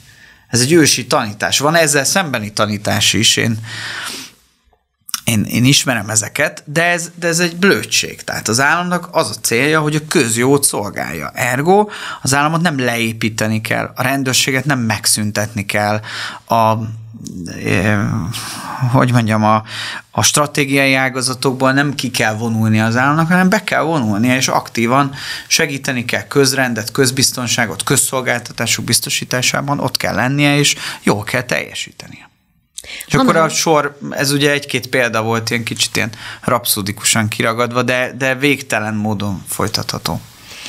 [0.48, 1.60] ez egy ősi tanítás.
[1.60, 3.38] Van ezzel szembeni tanítás is.
[3.38, 3.60] Én
[5.26, 8.22] én, én ismerem ezeket, de ez, de ez egy blödség.
[8.22, 11.32] Tehát az államnak az a célja, hogy a közjót szolgálja.
[11.34, 11.88] Ergo
[12.22, 16.02] az államot nem leépíteni kell, a rendőrséget nem megszüntetni kell,
[16.48, 16.78] a
[18.92, 19.64] hogy mondjam, a,
[20.12, 25.12] a stratégiai ágazatokból nem ki kell vonulni az államnak, hanem be kell vonulnia, és aktívan
[25.48, 32.30] segíteni kell közrendet, közbiztonságot, közszolgáltatások biztosításában, ott kell lennie, és jól kell teljesítenie.
[33.06, 33.28] És Hanem.
[33.28, 38.36] akkor a sor, ez ugye egy-két példa volt, ilyen kicsit ilyen rapszódikusan kiragadva, de, de
[38.36, 40.20] végtelen módon folytatható.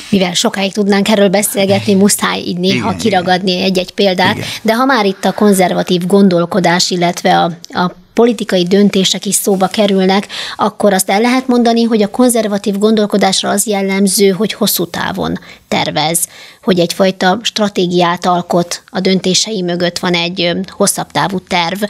[0.09, 3.63] Mivel sokáig tudnánk erről beszélgetni, muszáj így néha igen, kiragadni igen.
[3.63, 4.47] egy-egy példát, igen.
[4.61, 10.27] de ha már itt a konzervatív gondolkodás, illetve a, a politikai döntések is szóba kerülnek,
[10.55, 16.27] akkor azt el lehet mondani, hogy a konzervatív gondolkodásra az jellemző, hogy hosszú távon tervez,
[16.61, 21.83] hogy egyfajta stratégiát alkot, a döntései mögött van egy hosszabb távú terv,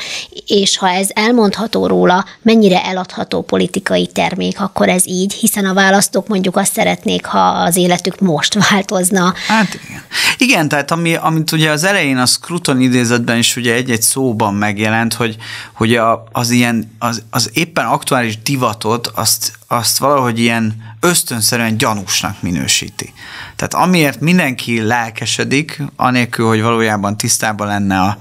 [0.48, 6.28] és ha ez elmondható róla, mennyire eladható politikai termék, akkor ez így, hiszen a választók
[6.28, 9.34] mondjuk azt szeretnék, ha az életük most változna.
[9.48, 10.02] Hát igen.
[10.38, 15.14] Igen, tehát ami, amit ugye az elején a Scruton idézetben is ugye egy-egy szóban megjelent,
[15.14, 15.36] hogy,
[15.74, 22.42] hogy a, az ilyen, az, az éppen aktuális divatot, azt, azt valahogy ilyen ösztönszerűen gyanúsnak
[22.42, 23.14] minősíti.
[23.56, 28.18] Tehát amiért mindenki lelkesedik, anélkül, hogy valójában tisztában lenne a,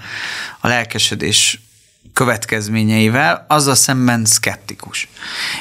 [0.60, 1.60] a lelkesedés
[2.12, 5.08] következményeivel, azzal szemben szkeptikus.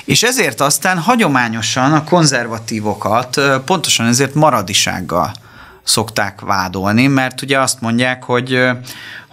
[0.05, 5.33] És ezért aztán hagyományosan a konzervatívokat pontosan ezért maradisággal
[5.83, 8.59] szokták vádolni, mert ugye azt mondják, hogy,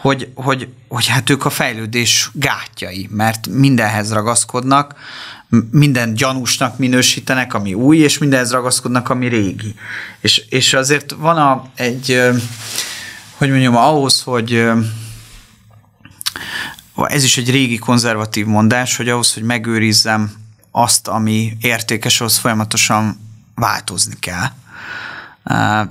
[0.03, 4.95] hogy, hogy, hogy hát ők a fejlődés gátjai, mert mindenhez ragaszkodnak,
[5.71, 9.75] minden gyanúsnak minősítenek, ami új, és mindenhez ragaszkodnak, ami régi.
[10.21, 12.21] És, és azért van a, egy,
[13.37, 14.71] hogy mondjam, ahhoz, hogy
[16.97, 20.33] ez is egy régi konzervatív mondás, hogy ahhoz, hogy megőrizzem
[20.71, 23.21] azt, ami értékes, ahhoz folyamatosan
[23.55, 24.49] változni kell.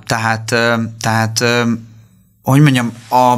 [0.06, 0.54] Tehát,
[1.00, 1.44] tehát
[2.42, 3.34] hogy mondjam, a,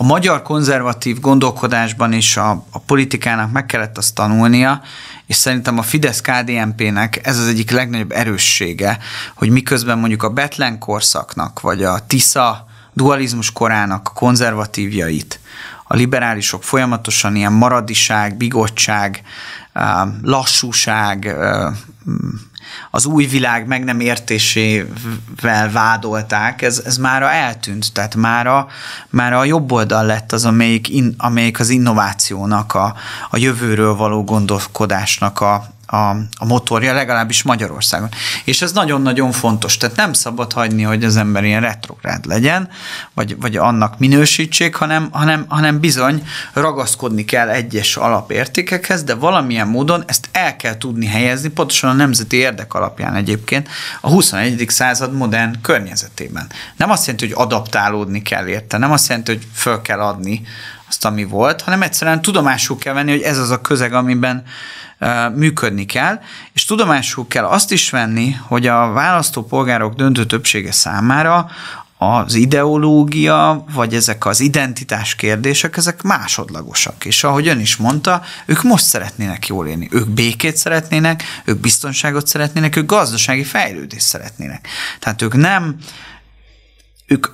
[0.00, 4.82] a magyar konzervatív gondolkodásban is a, a politikának meg kellett azt tanulnia,
[5.26, 8.98] és szerintem a Fidesz-KDNP-nek ez az egyik legnagyobb erőssége,
[9.34, 15.40] hogy miközben mondjuk a Betlen korszaknak, vagy a Tisza dualizmus korának a konzervatívjait,
[15.84, 19.22] a liberálisok folyamatosan ilyen maradiság, bigottság,
[20.22, 21.36] lassúság,
[22.90, 28.66] az új világ meg nem értésével vádolták, ez, ez mára eltűnt, tehát mára,
[29.10, 32.94] mára a jobb oldal lett az, amelyik, in, amelyik az innovációnak, a,
[33.30, 38.08] a jövőről való gondolkodásnak a, a, a motorja, legalábbis Magyarországon.
[38.44, 39.76] És ez nagyon-nagyon fontos.
[39.76, 42.68] Tehát nem szabad hagyni, hogy az ember ilyen retrográd legyen,
[43.14, 50.02] vagy, vagy annak minősítsék, hanem, hanem, hanem bizony ragaszkodni kell egyes alapértékekhez, de valamilyen módon
[50.06, 53.68] ezt el kell tudni helyezni, pontosan a nemzeti érdek alapján egyébként
[54.00, 54.64] a 21.
[54.68, 56.46] század modern környezetében.
[56.76, 60.42] Nem azt jelenti, hogy adaptálódni kell érte, nem azt jelenti, hogy föl kell adni
[60.90, 64.42] azt, ami volt, hanem egyszerűen tudomásul kell venni, hogy ez az a közeg, amiben
[65.34, 66.20] működni kell,
[66.52, 71.50] és tudomásul kell azt is venni, hogy a választópolgárok döntő többsége számára
[71.98, 77.04] az ideológia, vagy ezek az identitás kérdések, ezek másodlagosak.
[77.04, 79.88] És ahogy ön is mondta, ők most szeretnének jól élni.
[79.90, 84.68] Ők békét szeretnének, ők biztonságot szeretnének, ők gazdasági fejlődést szeretnének.
[84.98, 85.76] Tehát ők nem,
[87.06, 87.26] ők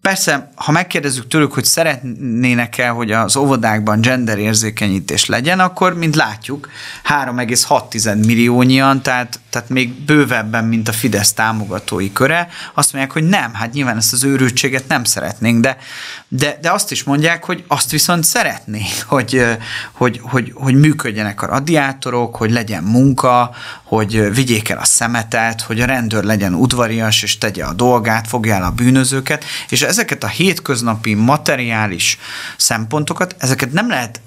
[0.00, 6.68] Persze, ha megkérdezzük tőlük, hogy szeretnének-e, hogy az óvodákban gender érzékenyítés legyen, akkor, mint látjuk,
[7.04, 13.54] 3,6 milliónyian, tehát, tehát még bővebben, mint a Fidesz támogatói köre, azt mondják, hogy nem,
[13.54, 15.76] hát nyilván ezt az őrültséget nem szeretnénk, de,
[16.28, 19.44] de, de azt is mondják, hogy azt viszont szeretnék, hogy,
[19.92, 25.80] hogy, hogy, hogy működjenek a radiátorok, hogy legyen munka, hogy vigyék el a szemetet, hogy
[25.80, 30.28] a rendőr legyen udvarias, és tegye a dolgát, fogja el a bűnözőket, és ezeket a
[30.28, 32.18] hétköznapi materiális
[32.56, 34.20] szempontokat, ezeket nem lehet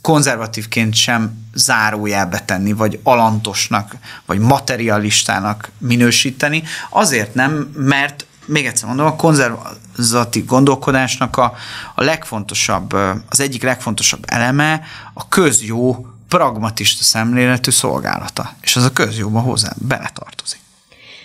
[0.00, 3.94] konzervatívként sem zárójelbe tenni, vagy alantosnak,
[4.26, 6.62] vagy materialistának minősíteni.
[6.90, 9.16] Azért nem, mert még egyszer mondom, a
[9.98, 11.54] konzervatív gondolkodásnak a,
[11.94, 12.92] a legfontosabb,
[13.28, 14.80] az egyik legfontosabb eleme
[15.14, 18.50] a közjó pragmatista szemléletű szolgálata.
[18.60, 20.60] És az a közjóban hozzá beletartozik.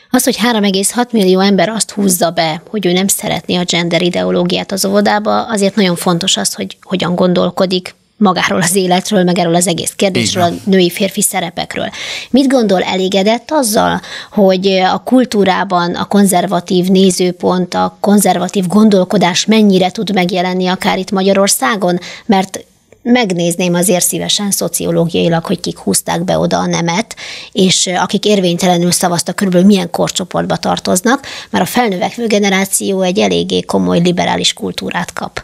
[0.10, 4.72] Az, hogy 3,6 millió ember azt húzza be, hogy ő nem szeretné a gender ideológiát
[4.72, 9.68] az óvodába, azért nagyon fontos az, hogy hogyan gondolkodik magáról az életről, meg erről az
[9.68, 11.90] egész kérdésről, a női-férfi szerepekről.
[12.30, 20.14] Mit gondol elégedett azzal, hogy a kultúrában a konzervatív nézőpont, a konzervatív gondolkodás mennyire tud
[20.14, 22.00] megjelenni akár itt Magyarországon?
[22.26, 22.66] Mert
[23.04, 27.16] megnézném azért szívesen szociológiailag, hogy kik húzták be oda a nemet,
[27.52, 34.00] és akik érvénytelenül szavaztak, körülbelül milyen korcsoportba tartoznak, mert a felnövekvő generáció egy eléggé komoly
[34.00, 35.44] liberális kultúrát kap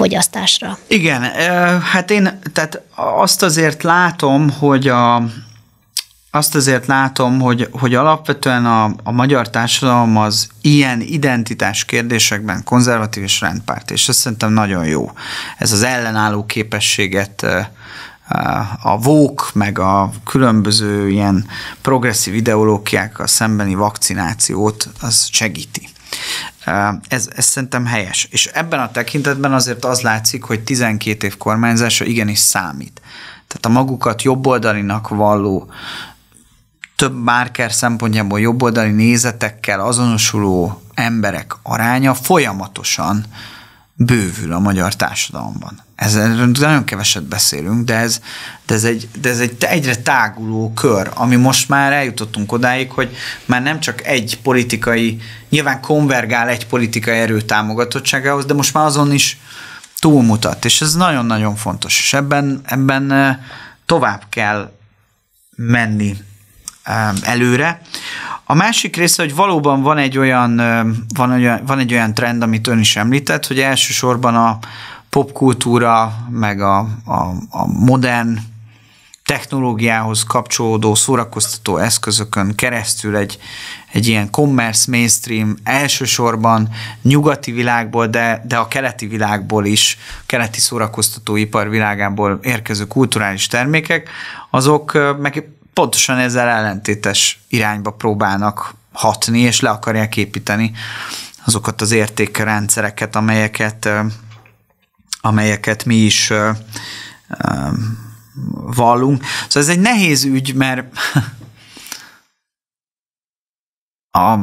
[0.00, 0.78] fogyasztásra.
[0.86, 1.22] Igen,
[1.80, 5.22] hát én tehát azt azért látom, hogy a,
[6.30, 13.22] azt azért látom, hogy, hogy alapvetően a, a magyar társadalom az ilyen identitás kérdésekben konzervatív
[13.22, 15.10] és rendpárt, és ez szerintem nagyon jó.
[15.58, 17.46] Ez az ellenálló képességet
[18.82, 21.46] a vók, meg a különböző ilyen
[21.82, 25.88] progresszív ideológiákkal szembeni vakcinációt, az segíti.
[27.08, 28.28] Ez, ez szerintem helyes.
[28.30, 33.00] És ebben a tekintetben azért az látszik, hogy 12 év kormányzása igenis számít.
[33.46, 35.70] Tehát a magukat jobboldalinak valló,
[36.96, 43.24] több márker szempontjából jobboldali nézetekkel azonosuló emberek aránya folyamatosan
[44.02, 45.82] bővül a magyar társadalomban.
[45.94, 48.20] Ezzel nagyon keveset beszélünk, de ez,
[48.66, 53.16] de ez, egy, de ez egy egyre táguló kör, ami most már eljutottunk odáig, hogy
[53.44, 59.12] már nem csak egy politikai, nyilván konvergál egy politikai erő támogatottságához, de most már azon
[59.12, 59.40] is
[59.98, 63.36] túlmutat, és ez nagyon-nagyon fontos, és ebben, ebben eh,
[63.86, 64.72] tovább kell
[65.56, 66.16] menni
[67.22, 67.80] előre.
[68.44, 70.56] A másik része, hogy valóban van egy olyan,
[71.14, 74.58] van egy, van egy olyan trend, amit ön is említett, hogy elsősorban a
[75.10, 77.14] popkultúra, meg a, a,
[77.50, 78.38] a modern
[79.30, 83.38] technológiához kapcsolódó szórakoztató eszközökön keresztül egy,
[83.92, 86.68] egy ilyen commerce mainstream elsősorban
[87.02, 94.08] nyugati világból, de, de a keleti világból is, keleti szórakoztatóipar világából érkező kulturális termékek,
[94.50, 95.48] azok meg
[95.80, 100.72] pontosan ezzel ellentétes irányba próbálnak hatni, és le akarják építeni
[101.44, 103.88] azokat az értékrendszereket, amelyeket,
[105.20, 106.32] amelyeket mi is
[108.52, 109.24] vallunk.
[109.48, 110.98] Szóval ez egy nehéz ügy, mert
[114.24, 114.38] a,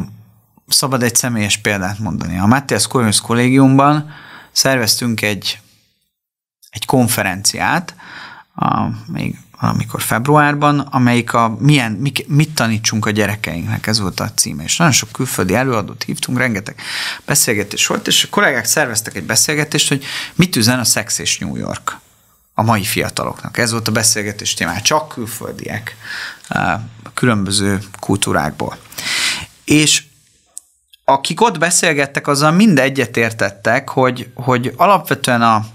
[0.68, 2.38] szabad egy személyes példát mondani.
[2.40, 4.14] A Matthias Corvinus kollégiumban
[4.52, 5.62] szerveztünk egy,
[6.70, 7.96] egy konferenciát,
[8.56, 14.64] a, még amikor februárban, amelyik a milyen, mit tanítsunk a gyerekeinknek, ez volt a címe.
[14.64, 16.82] És nagyon sok külföldi előadót hívtunk, rengeteg
[17.26, 20.04] beszélgetés volt, és a kollégák szerveztek egy beszélgetést, hogy
[20.36, 21.98] mit üzen a Sex és New York
[22.54, 23.58] a mai fiataloknak.
[23.58, 25.96] Ez volt a beszélgetés témája, csak külföldiek,
[27.14, 28.78] különböző kultúrákból.
[29.64, 30.04] És
[31.04, 35.66] akik ott beszélgettek, azzal mind egyetértettek, hogy, hogy alapvetően a,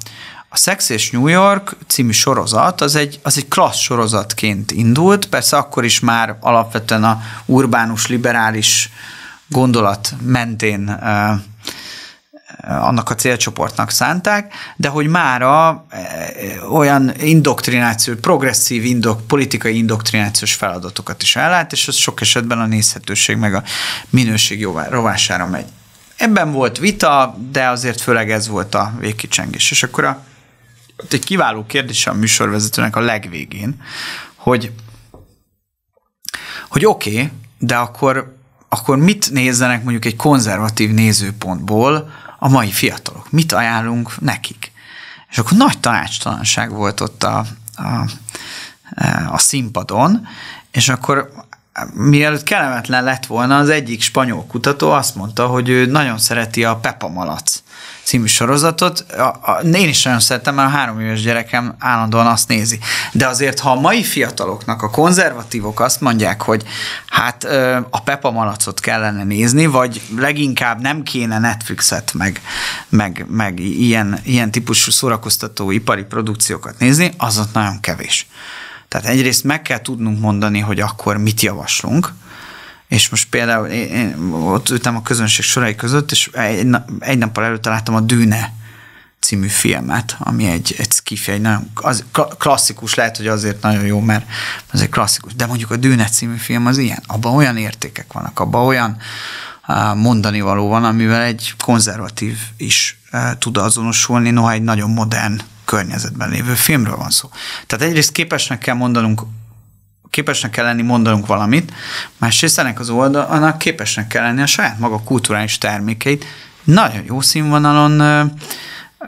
[0.52, 5.56] a Sex és New York című sorozat az egy, az egy klassz sorozatként indult, persze
[5.56, 8.90] akkor is már alapvetően a urbánus, liberális
[9.46, 11.00] gondolat mentén
[12.62, 15.86] annak a célcsoportnak szánták, de hogy mára
[16.70, 23.36] olyan indoktrináció, progresszív indok, politikai indoktrinációs feladatokat is ellát, és az sok esetben a nézhetőség
[23.36, 23.62] meg a
[24.10, 25.66] minőség rovására megy.
[26.16, 29.70] Ebben volt vita, de azért főleg ez volt a végkicsengés.
[29.70, 30.22] És akkor a
[31.02, 33.82] ott egy kiváló kérdés a műsorvezetőnek a legvégén,
[34.34, 34.72] hogy,
[36.68, 38.36] hogy oké, okay, de akkor,
[38.68, 43.30] akkor mit nézzenek mondjuk egy konzervatív nézőpontból a mai fiatalok?
[43.30, 44.72] Mit ajánlunk nekik?
[45.30, 48.08] És akkor nagy tanácstalanság volt ott a, a,
[49.30, 50.26] a színpadon,
[50.70, 51.30] és akkor
[51.94, 56.76] mielőtt kellemetlen lett volna, az egyik spanyol kutató azt mondta, hogy ő nagyon szereti a
[56.76, 57.62] Pepa Malac
[58.02, 59.00] című sorozatot.
[59.00, 62.78] A, a, én is nagyon szeretem, mert a három éves gyerekem állandóan azt nézi.
[63.12, 66.62] De azért, ha a mai fiataloknak, a konzervatívok azt mondják, hogy
[67.06, 67.44] hát
[67.90, 72.40] a Pepa Malacot kellene nézni, vagy leginkább nem kéne Netflixet, meg,
[72.88, 78.26] meg, meg ilyen, ilyen típusú szórakoztató ipari produkciókat nézni, az ott nagyon kevés.
[78.92, 82.12] Tehát egyrészt meg kell tudnunk mondani, hogy akkor mit javaslunk,
[82.88, 87.44] és most például én, én ott ültem a közönség sorai között, és egy, egy nappal
[87.44, 88.52] előtt találtam a Dűne
[89.20, 92.04] című filmet, ami egy, egy skifi, egy nagyon az,
[92.38, 94.26] klasszikus, lehet, hogy azért nagyon jó, mert
[94.72, 98.40] ez egy klasszikus, de mondjuk a Dűne című film az ilyen, abban olyan értékek vannak,
[98.40, 98.96] abban olyan
[99.94, 102.98] mondani való van, amivel egy konzervatív is
[103.38, 107.28] tud azonosulni, noha egy nagyon modern környezetben lévő filmről van szó.
[107.66, 109.22] Tehát egyrészt képesnek kell mondanunk
[110.10, 111.72] képesnek kell lenni mondanunk valamit,
[112.16, 116.24] másrészt ennek az oldalnak képesnek kell lenni a saját maga kulturális termékeit
[116.64, 118.24] nagyon jó színvonalon ö,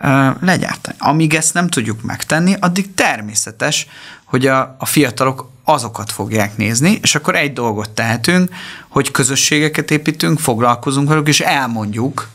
[0.01, 0.97] ö, legyártani.
[0.99, 3.87] Amíg ezt nem tudjuk megtenni, addig természetes,
[4.25, 8.51] hogy a, a fiatalok azokat fogják nézni, és akkor egy dolgot tehetünk,
[8.88, 12.29] hogy közösségeket építünk, foglalkozunk velük, és elmondjuk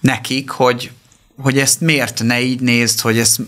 [0.00, 0.90] nekik, hogy,
[1.42, 3.40] hogy ezt miért ne így nézd, hogy ezt,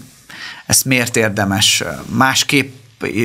[0.66, 2.72] ezt miért érdemes másképp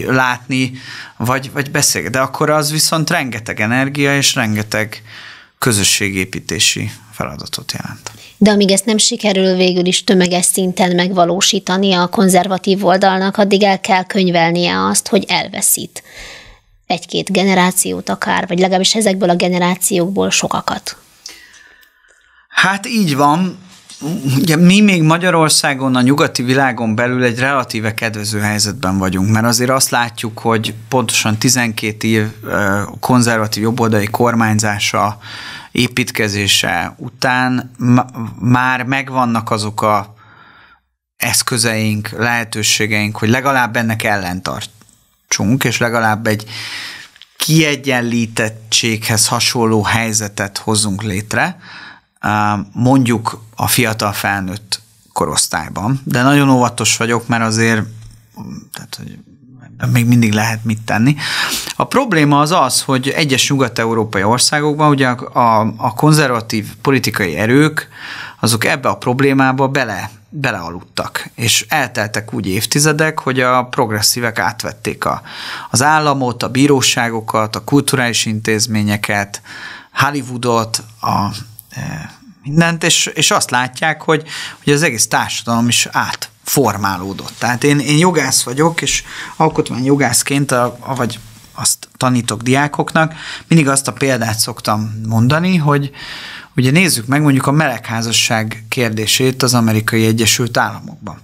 [0.07, 0.71] látni,
[1.17, 2.17] vagy, vagy beszélgetni.
[2.17, 5.01] De akkor az viszont rengeteg energia és rengeteg
[5.59, 8.11] közösségépítési feladatot jelent.
[8.37, 13.79] De amíg ezt nem sikerül végül is tömeges szinten megvalósítani a konzervatív oldalnak, addig el
[13.79, 16.03] kell könyvelnie azt, hogy elveszít
[16.87, 20.97] egy-két generációt akár, vagy legalábbis ezekből a generációkból sokakat.
[22.47, 23.57] Hát így van,
[24.37, 29.69] Ugye mi még Magyarországon, a nyugati világon belül egy relatíve kedvező helyzetben vagyunk, mert azért
[29.69, 32.27] azt látjuk, hogy pontosan 12 év
[32.99, 35.17] konzervatív jobboldali kormányzása
[35.71, 37.71] építkezése után
[38.39, 40.15] már megvannak azok a
[41.17, 46.45] eszközeink, lehetőségeink, hogy legalább ennek ellentartsunk, és legalább egy
[47.37, 51.57] kiegyenlítettséghez hasonló helyzetet hozzunk létre,
[52.73, 54.81] mondjuk a fiatal felnőtt
[55.13, 56.01] korosztályban.
[56.03, 57.85] De nagyon óvatos vagyok, mert azért
[58.73, 59.17] tehát, hogy
[59.91, 61.15] még mindig lehet mit tenni.
[61.75, 67.87] A probléma az az, hogy egyes nyugat-európai országokban ugye a, a, konzervatív politikai erők
[68.39, 75.21] azok ebbe a problémába bele, belealudtak, és elteltek úgy évtizedek, hogy a progresszívek átvették a,
[75.69, 79.41] az államot, a bíróságokat, a kulturális intézményeket,
[79.93, 81.29] Hollywoodot, a
[82.47, 84.23] mindent, és, és azt látják, hogy,
[84.63, 87.33] hogy az egész társadalom is átformálódott.
[87.37, 89.03] Tehát én, én jogász vagyok, és
[89.35, 91.19] alkotmány jogászként, a, a, vagy
[91.53, 93.13] azt tanítok diákoknak,
[93.47, 95.91] mindig azt a példát szoktam mondani, hogy
[96.55, 101.19] ugye nézzük meg mondjuk a melegházasság kérdését az amerikai Egyesült Államokban.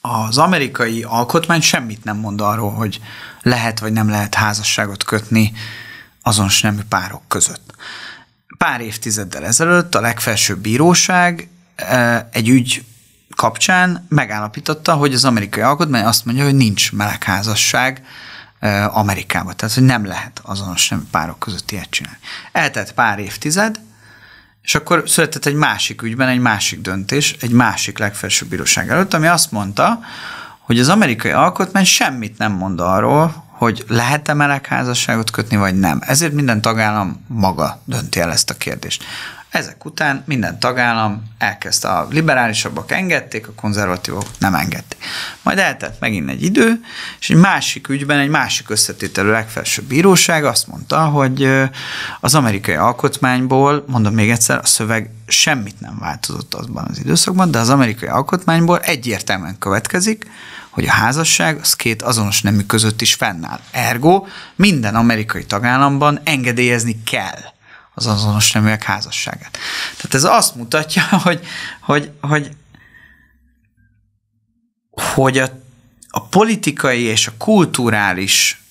[0.00, 3.00] Az amerikai alkotmány semmit nem mond arról, hogy
[3.42, 5.52] lehet vagy nem lehet házasságot kötni
[6.22, 7.74] azonos nemű párok között
[8.58, 12.84] pár évtizeddel ezelőtt a legfelsőbb bíróság e, egy ügy
[13.36, 18.04] kapcsán megállapította, hogy az amerikai alkotmány azt mondja, hogy nincs melegházasság
[18.58, 19.56] e, Amerikában.
[19.56, 22.18] Tehát, hogy nem lehet azonos nem párok között ilyet csinálni.
[22.52, 23.80] Eltelt pár évtized,
[24.62, 29.26] és akkor született egy másik ügyben egy másik döntés, egy másik legfelsőbb bíróság előtt, ami
[29.26, 30.00] azt mondta,
[30.58, 36.00] hogy az amerikai alkotmány semmit nem mond arról, hogy lehet-e melegházasságot kötni, vagy nem.
[36.06, 39.04] Ezért minden tagállam maga dönti el ezt a kérdést.
[39.56, 44.98] Ezek után minden tagállam elkezdte, a liberálisabbak engedték, a konzervatívok nem engedték.
[45.42, 46.80] Majd eltett megint egy idő,
[47.20, 51.48] és egy másik ügyben, egy másik összetételő legfelsőbb bíróság azt mondta, hogy
[52.20, 57.58] az amerikai alkotmányból, mondom még egyszer, a szöveg semmit nem változott azban az időszakban, de
[57.58, 60.30] az amerikai alkotmányból egyértelműen következik,
[60.70, 63.60] hogy a házasság az két azonos nemű között is fennáll.
[63.70, 67.54] Ergo minden amerikai tagállamban engedélyezni kell
[67.98, 69.58] az azonos neműek házasságát.
[69.96, 71.46] Tehát ez azt mutatja, hogy,
[71.80, 72.50] hogy, hogy,
[74.90, 75.48] hogy a,
[76.08, 78.62] a politikai és a kulturális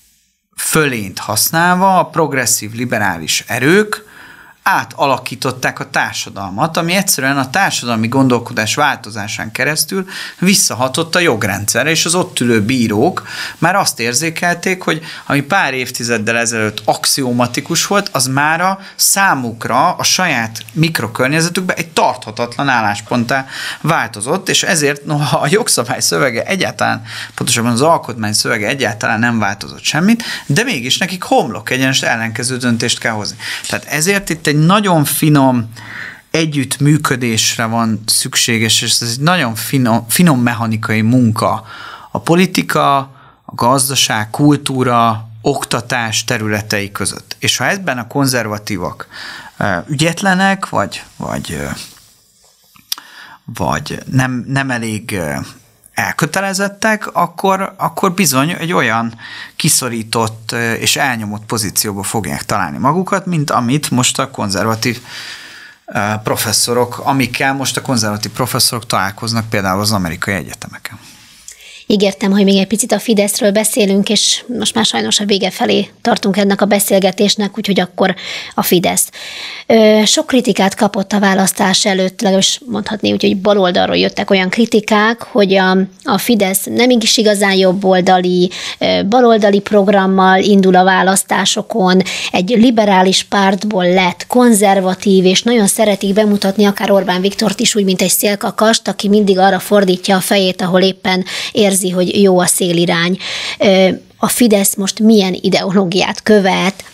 [0.56, 4.04] fölényt használva a progresszív liberális erők
[4.68, 10.06] átalakították a társadalmat, ami egyszerűen a társadalmi gondolkodás változásán keresztül
[10.38, 13.26] visszahatott a jogrendszerre, és az ott ülő bírók
[13.58, 20.02] már azt érzékelték, hogy ami pár évtizeddel ezelőtt axiomatikus volt, az már a számukra, a
[20.02, 23.46] saját mikrokörnyezetükben egy tarthatatlan állásponttá
[23.80, 27.02] változott, és ezért noha a jogszabály szövege egyáltalán,
[27.34, 32.98] pontosabban az alkotmány szövege egyáltalán nem változott semmit, de mégis nekik homlok egyenes ellenkező döntést
[32.98, 33.36] kell hozni.
[33.66, 35.72] Tehát ezért itt egy egy nagyon finom
[36.30, 41.64] együttműködésre van szükséges, és ez egy nagyon finom, finom mechanikai munka.
[42.10, 42.96] A politika,
[43.44, 47.36] a gazdaság, kultúra, oktatás területei között.
[47.38, 49.08] És ha ebben a konzervatívak
[49.86, 51.60] ügyetlenek, vagy, vagy,
[53.44, 55.20] vagy nem, nem elég
[55.96, 59.18] elkötelezettek, akkor, akkor bizony egy olyan
[59.56, 65.00] kiszorított és elnyomott pozícióba fogják találni magukat, mint amit most a konzervatív
[66.22, 70.98] professzorok, amikkel most a konzervatív professzorok találkoznak például az amerikai egyetemeken.
[71.88, 75.88] Ígértem, hogy még egy picit a Fideszről beszélünk, és most már sajnos a vége felé
[76.02, 78.14] tartunk ennek a beszélgetésnek, úgyhogy akkor
[78.54, 79.08] a Fidesz.
[80.04, 85.54] Sok kritikát kapott a választás előtt, legalábbis mondhatni úgy, hogy baloldalról jöttek olyan kritikák, hogy
[85.54, 88.50] a, a Fidesz nem is igazán jobboldali,
[89.08, 96.90] baloldali programmal indul a választásokon, egy liberális pártból lett konzervatív, és nagyon szeretik bemutatni akár
[96.90, 101.24] Orbán Viktort is úgy, mint egy szélkakast, aki mindig arra fordítja a fejét, ahol éppen
[101.52, 103.18] érzi érzi, hogy jó a szélirány.
[104.16, 106.84] A Fidesz most milyen ideológiát követ,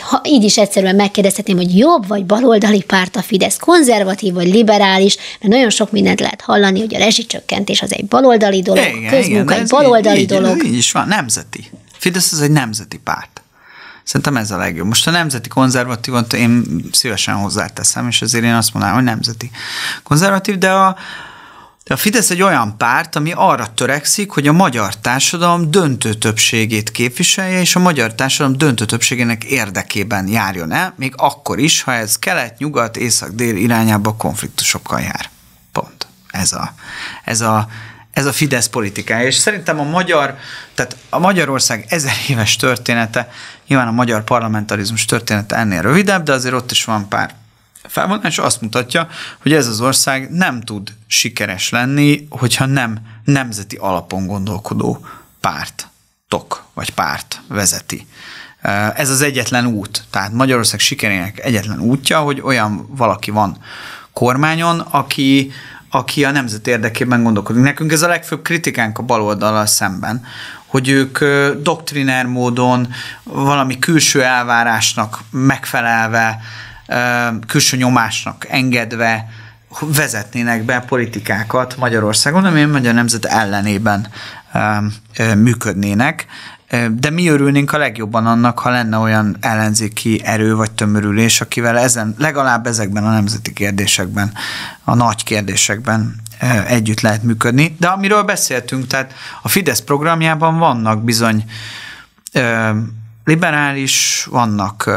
[0.00, 5.16] ha így is egyszerűen megkérdezhetném, hogy jobb vagy baloldali párt a Fidesz, konzervatív vagy liberális,
[5.40, 9.52] mert nagyon sok mindent lehet hallani, hogy a rezsicsökkentés az egy baloldali dolog, igen, közmunka
[9.52, 10.64] igen, egy baloldali így, dolog.
[10.64, 11.70] Így, így is van, nemzeti.
[11.98, 13.42] Fidesz az egy nemzeti párt.
[14.04, 14.86] Szerintem ez a legjobb.
[14.86, 19.50] Most a nemzeti konzervatívot én szívesen hozzáteszem, és ezért én azt mondanám, hogy nemzeti
[20.02, 20.96] konzervatív, de a,
[21.90, 27.60] a Fidesz egy olyan párt, ami arra törekszik, hogy a magyar társadalom döntő többségét képviselje,
[27.60, 32.58] és a magyar társadalom döntő többségének érdekében járjon el, még akkor is, ha ez kelet,
[32.58, 35.30] nyugat, észak, dél irányába konfliktusokkal jár.
[35.72, 36.06] Pont.
[36.30, 36.74] Ez a,
[37.24, 37.68] ez a,
[38.12, 39.26] ez a Fidesz politikája.
[39.26, 40.36] És szerintem a magyar,
[40.74, 43.30] tehát a Magyarország ezer éves története,
[43.66, 47.34] nyilván a magyar parlamentarizmus története ennél rövidebb, de azért ott is van pár
[47.88, 49.08] felvonás, azt mutatja,
[49.42, 55.06] hogy ez az ország nem tud sikeres lenni, hogyha nem nemzeti alapon gondolkodó
[55.40, 58.06] pártok vagy párt vezeti.
[58.94, 60.04] Ez az egyetlen út.
[60.10, 63.56] Tehát Magyarország sikerének egyetlen útja, hogy olyan valaki van
[64.12, 65.52] kormányon, aki,
[65.90, 67.62] aki a nemzet érdekében gondolkodik.
[67.62, 70.24] Nekünk ez a legfőbb kritikánk a baloldalal szemben,
[70.66, 71.18] hogy ők
[71.62, 76.40] doktriner módon valami külső elvárásnak megfelelve,
[77.46, 79.28] külső nyomásnak engedve
[79.80, 84.08] vezetnének be politikákat Magyarországon, ami a magyar nemzet ellenében
[85.36, 86.26] működnének.
[86.90, 92.14] De mi örülnénk a legjobban annak, ha lenne olyan ellenzéki erő vagy tömörülés, akivel ezen,
[92.18, 94.32] legalább ezekben a nemzeti kérdésekben,
[94.84, 96.20] a nagy kérdésekben
[96.66, 97.76] együtt lehet működni.
[97.78, 101.44] De amiről beszéltünk, tehát a Fidesz programjában vannak bizony
[103.24, 104.90] liberális, vannak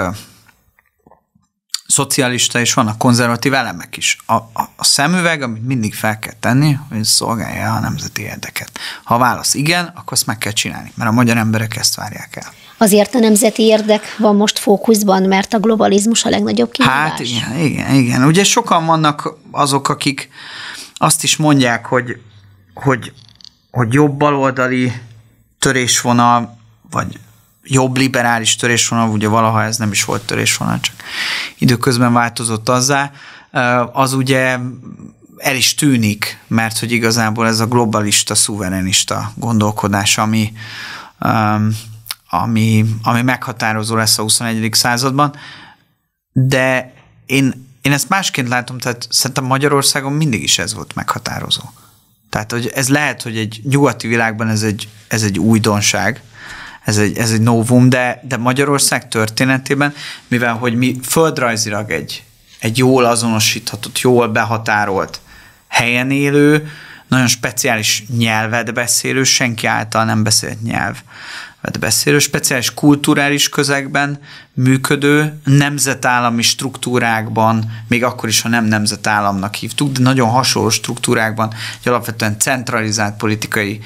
[1.94, 4.18] szocialista és vannak konzervatív elemek is.
[4.26, 8.72] A, a, a szemüveg, amit mindig fel kell tenni, hogy szolgálja a nemzeti érdeket.
[9.04, 12.36] Ha a válasz igen, akkor azt meg kell csinálni, mert a magyar emberek ezt várják
[12.36, 12.54] el.
[12.78, 17.10] Azért a nemzeti érdek van most fókuszban, mert a globalizmus a legnagyobb kihívás.
[17.10, 18.24] Hát igen, igen, igen.
[18.24, 20.30] Ugye sokan vannak azok, akik
[20.96, 22.22] azt is mondják, hogy,
[22.74, 23.14] hogy,
[23.72, 24.92] hogy jobb baloldali
[25.60, 26.58] törésvonal,
[26.90, 27.20] vagy
[27.64, 30.96] jobb liberális törésvonal, ugye valaha ez nem is volt törésvonal, csak
[31.58, 33.12] időközben változott azzá,
[33.92, 34.58] az ugye
[35.38, 40.54] el is tűnik, mert hogy igazából ez a globalista, szuverenista gondolkodás, ami,
[42.30, 44.74] ami, ami meghatározó lesz a 21.
[44.74, 45.36] században,
[46.32, 46.94] de
[47.26, 51.62] én, én ezt másként látom, tehát szerintem Magyarországon mindig is ez volt meghatározó.
[52.30, 56.22] Tehát, hogy ez lehet, hogy egy nyugati világban ez egy, ez egy újdonság,
[56.84, 59.94] ez egy, ez egy novum, de, de Magyarország történetében,
[60.28, 62.24] mivel hogy mi földrajzilag egy,
[62.60, 65.22] egy jól azonosíthatott, jól behatárolt
[65.68, 66.70] helyen élő,
[67.08, 70.96] nagyon speciális nyelvet beszélő, senki által nem beszélt nyelv
[71.80, 74.20] beszélő, speciális kulturális közegben
[74.54, 81.88] működő, nemzetállami struktúrákban, még akkor is, ha nem nemzetállamnak hívtuk, de nagyon hasonló struktúrákban, egy
[81.88, 83.80] alapvetően centralizált politikai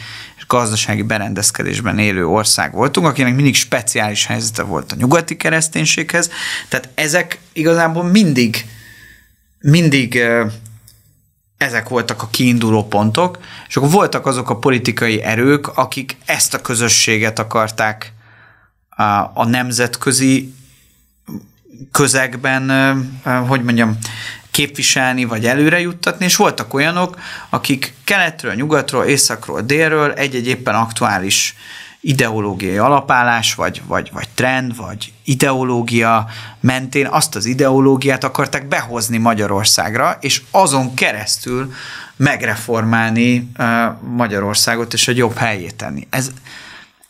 [0.48, 6.30] gazdasági berendezkedésben élő ország voltunk, akinek mindig speciális helyzete volt a nyugati kereszténységhez.
[6.70, 8.66] Tehát ezek igazából mindig,
[9.60, 10.22] mindig
[11.58, 16.62] ezek voltak a kiinduló pontok, és akkor voltak azok a politikai erők, akik ezt a
[16.62, 18.14] közösséget akarták
[18.90, 20.54] a, a nemzetközi
[21.92, 22.70] közegben,
[23.48, 23.98] hogy mondjam,
[24.58, 31.56] képviselni, vagy előre juttatni, és voltak olyanok, akik keletről, nyugatról, északról, délről egy-egy éppen aktuális
[32.00, 36.28] ideológiai alapállás, vagy, vagy, vagy trend, vagy ideológia
[36.60, 41.74] mentén azt az ideológiát akarták behozni Magyarországra, és azon keresztül
[42.16, 43.52] megreformálni
[44.02, 46.08] Magyarországot, és egy jobb helyét tenni.
[46.10, 46.32] Ez,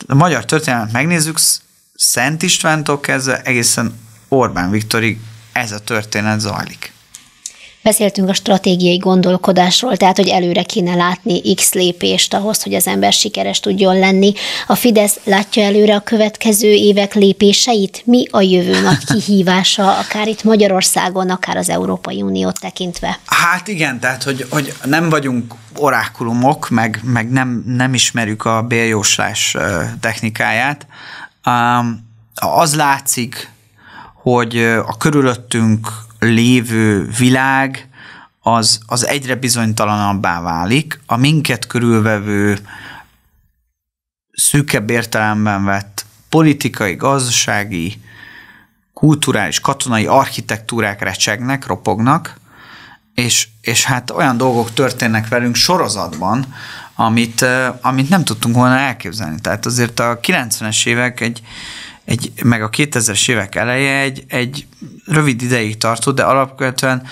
[0.07, 1.37] a magyar történelmet megnézzük,
[1.95, 5.19] Szent Istvántól kezdve egészen Orbán Viktorig
[5.51, 6.95] ez a történet zajlik.
[7.87, 13.13] Beszéltünk a stratégiai gondolkodásról, tehát hogy előre kéne látni X lépést ahhoz, hogy az ember
[13.13, 14.33] sikeres tudjon lenni.
[14.67, 18.01] A Fidesz látja előre a következő évek lépéseit?
[18.05, 23.19] Mi a jövő nagy kihívása, akár itt Magyarországon, akár az Európai Uniót tekintve?
[23.25, 29.55] Hát igen, tehát hogy, hogy nem vagyunk orákulumok, meg, meg nem, nem ismerjük a béljóslás
[29.99, 30.87] technikáját.
[32.35, 33.51] Az látszik,
[34.13, 37.89] hogy a körülöttünk lévő világ
[38.39, 40.99] az, az egyre bizonytalanabbá válik.
[41.05, 42.59] A minket körülvevő
[44.31, 48.01] szűkebb értelemben vett politikai, gazdasági,
[48.93, 52.39] kulturális, katonai architektúrák recsegnek, ropognak,
[53.13, 56.55] és, és hát olyan dolgok történnek velünk sorozatban,
[56.95, 57.45] amit,
[57.81, 59.41] amit nem tudtunk volna elképzelni.
[59.41, 61.41] Tehát azért a 90-es évek egy,
[62.07, 64.67] egy, meg a 2000-es évek eleje egy, egy
[65.05, 67.03] rövid ideig tartott, de alapvetően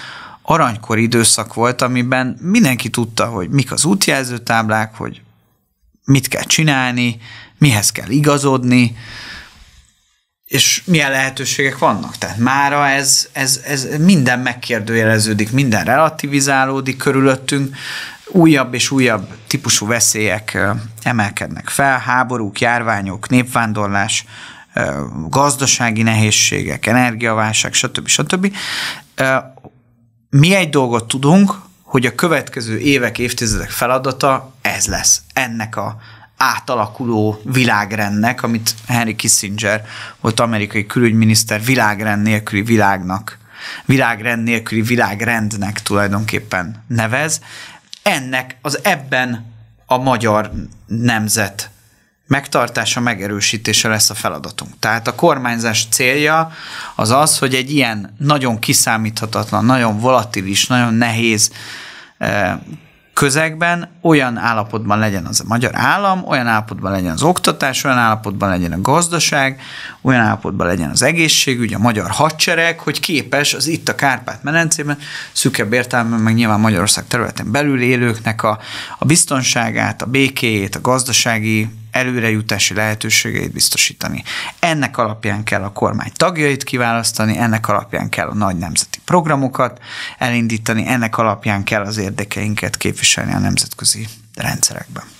[0.41, 5.22] aranykor időszak volt, amiben mindenki tudta, hogy mik az útjelzőtáblák, hogy
[6.06, 7.18] mit kell csinálni,
[7.58, 8.98] mihez kell igazodni,
[10.46, 12.18] és milyen lehetőségek vannak.
[12.18, 17.76] Tehát mára ez, ez, ez minden megkérdőjeleződik, minden relativizálódik körülöttünk,
[18.28, 20.58] újabb és újabb típusú veszélyek
[21.04, 24.26] emelkednek fel, háborúk, járványok, népvándorlás,
[25.30, 28.07] gazdasági nehézségek, energiaválság, stb.
[28.07, 28.55] stb.
[30.30, 35.97] Mi egy dolgot tudunk, hogy a következő évek, évtizedek feladata ez lesz ennek a
[36.38, 39.86] átalakuló világrendnek, amit Henry Kissinger
[40.19, 43.38] volt amerikai külügyminiszter világrend nélküli világnak,
[43.86, 47.41] világrend nélküli világrendnek tulajdonképpen nevez.
[48.03, 49.53] Ennek az ebben
[49.86, 50.51] a magyar
[50.88, 51.69] nemzet
[52.28, 54.71] megtartása, megerősítése lesz a feladatunk.
[54.80, 56.51] Tehát a kormányzás célja
[56.95, 61.51] az az, hogy egy ilyen nagyon kiszámíthatatlan, nagyon volatilis, nagyon nehéz
[62.17, 62.57] eh,
[63.15, 68.49] közegben olyan állapotban legyen az a magyar állam, olyan állapotban legyen az oktatás, olyan állapotban
[68.49, 69.61] legyen a gazdaság,
[70.01, 74.97] olyan állapotban legyen az egészségügy, a magyar hadsereg, hogy képes az itt a Kárpát-medencében
[75.32, 78.59] szükebb értelemben, meg nyilván Magyarország területen belül élőknek a,
[78.97, 84.24] a biztonságát, a békéjét, a gazdasági előrejutási lehetőségeit biztosítani.
[84.60, 89.80] Ennek alapján kell a kormány tagjait kiválasztani, ennek alapján kell a nagy nemzeti programokat
[90.18, 95.14] elindítani, ennek alapján kell az érdekeinket képviselni a nemzetközi rendszerekben.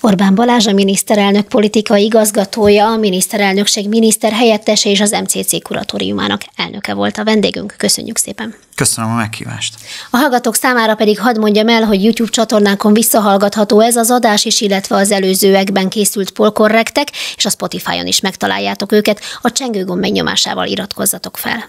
[0.00, 6.94] Orbán Balázs a miniszterelnök politikai igazgatója, a miniszterelnökség miniszter helyettese és az MCC kuratóriumának elnöke
[6.94, 7.74] volt a vendégünk.
[7.76, 8.54] Köszönjük szépen!
[8.74, 9.74] Köszönöm a meghívást!
[10.10, 14.60] A hallgatók számára pedig hadd mondjam el, hogy YouTube csatornánkon visszahallgatható ez az adás is,
[14.60, 19.20] illetve az előzőekben készült polkorrektek, és a Spotify-on is megtaláljátok őket.
[19.42, 21.64] A csengőgomb megnyomásával iratkozzatok fel.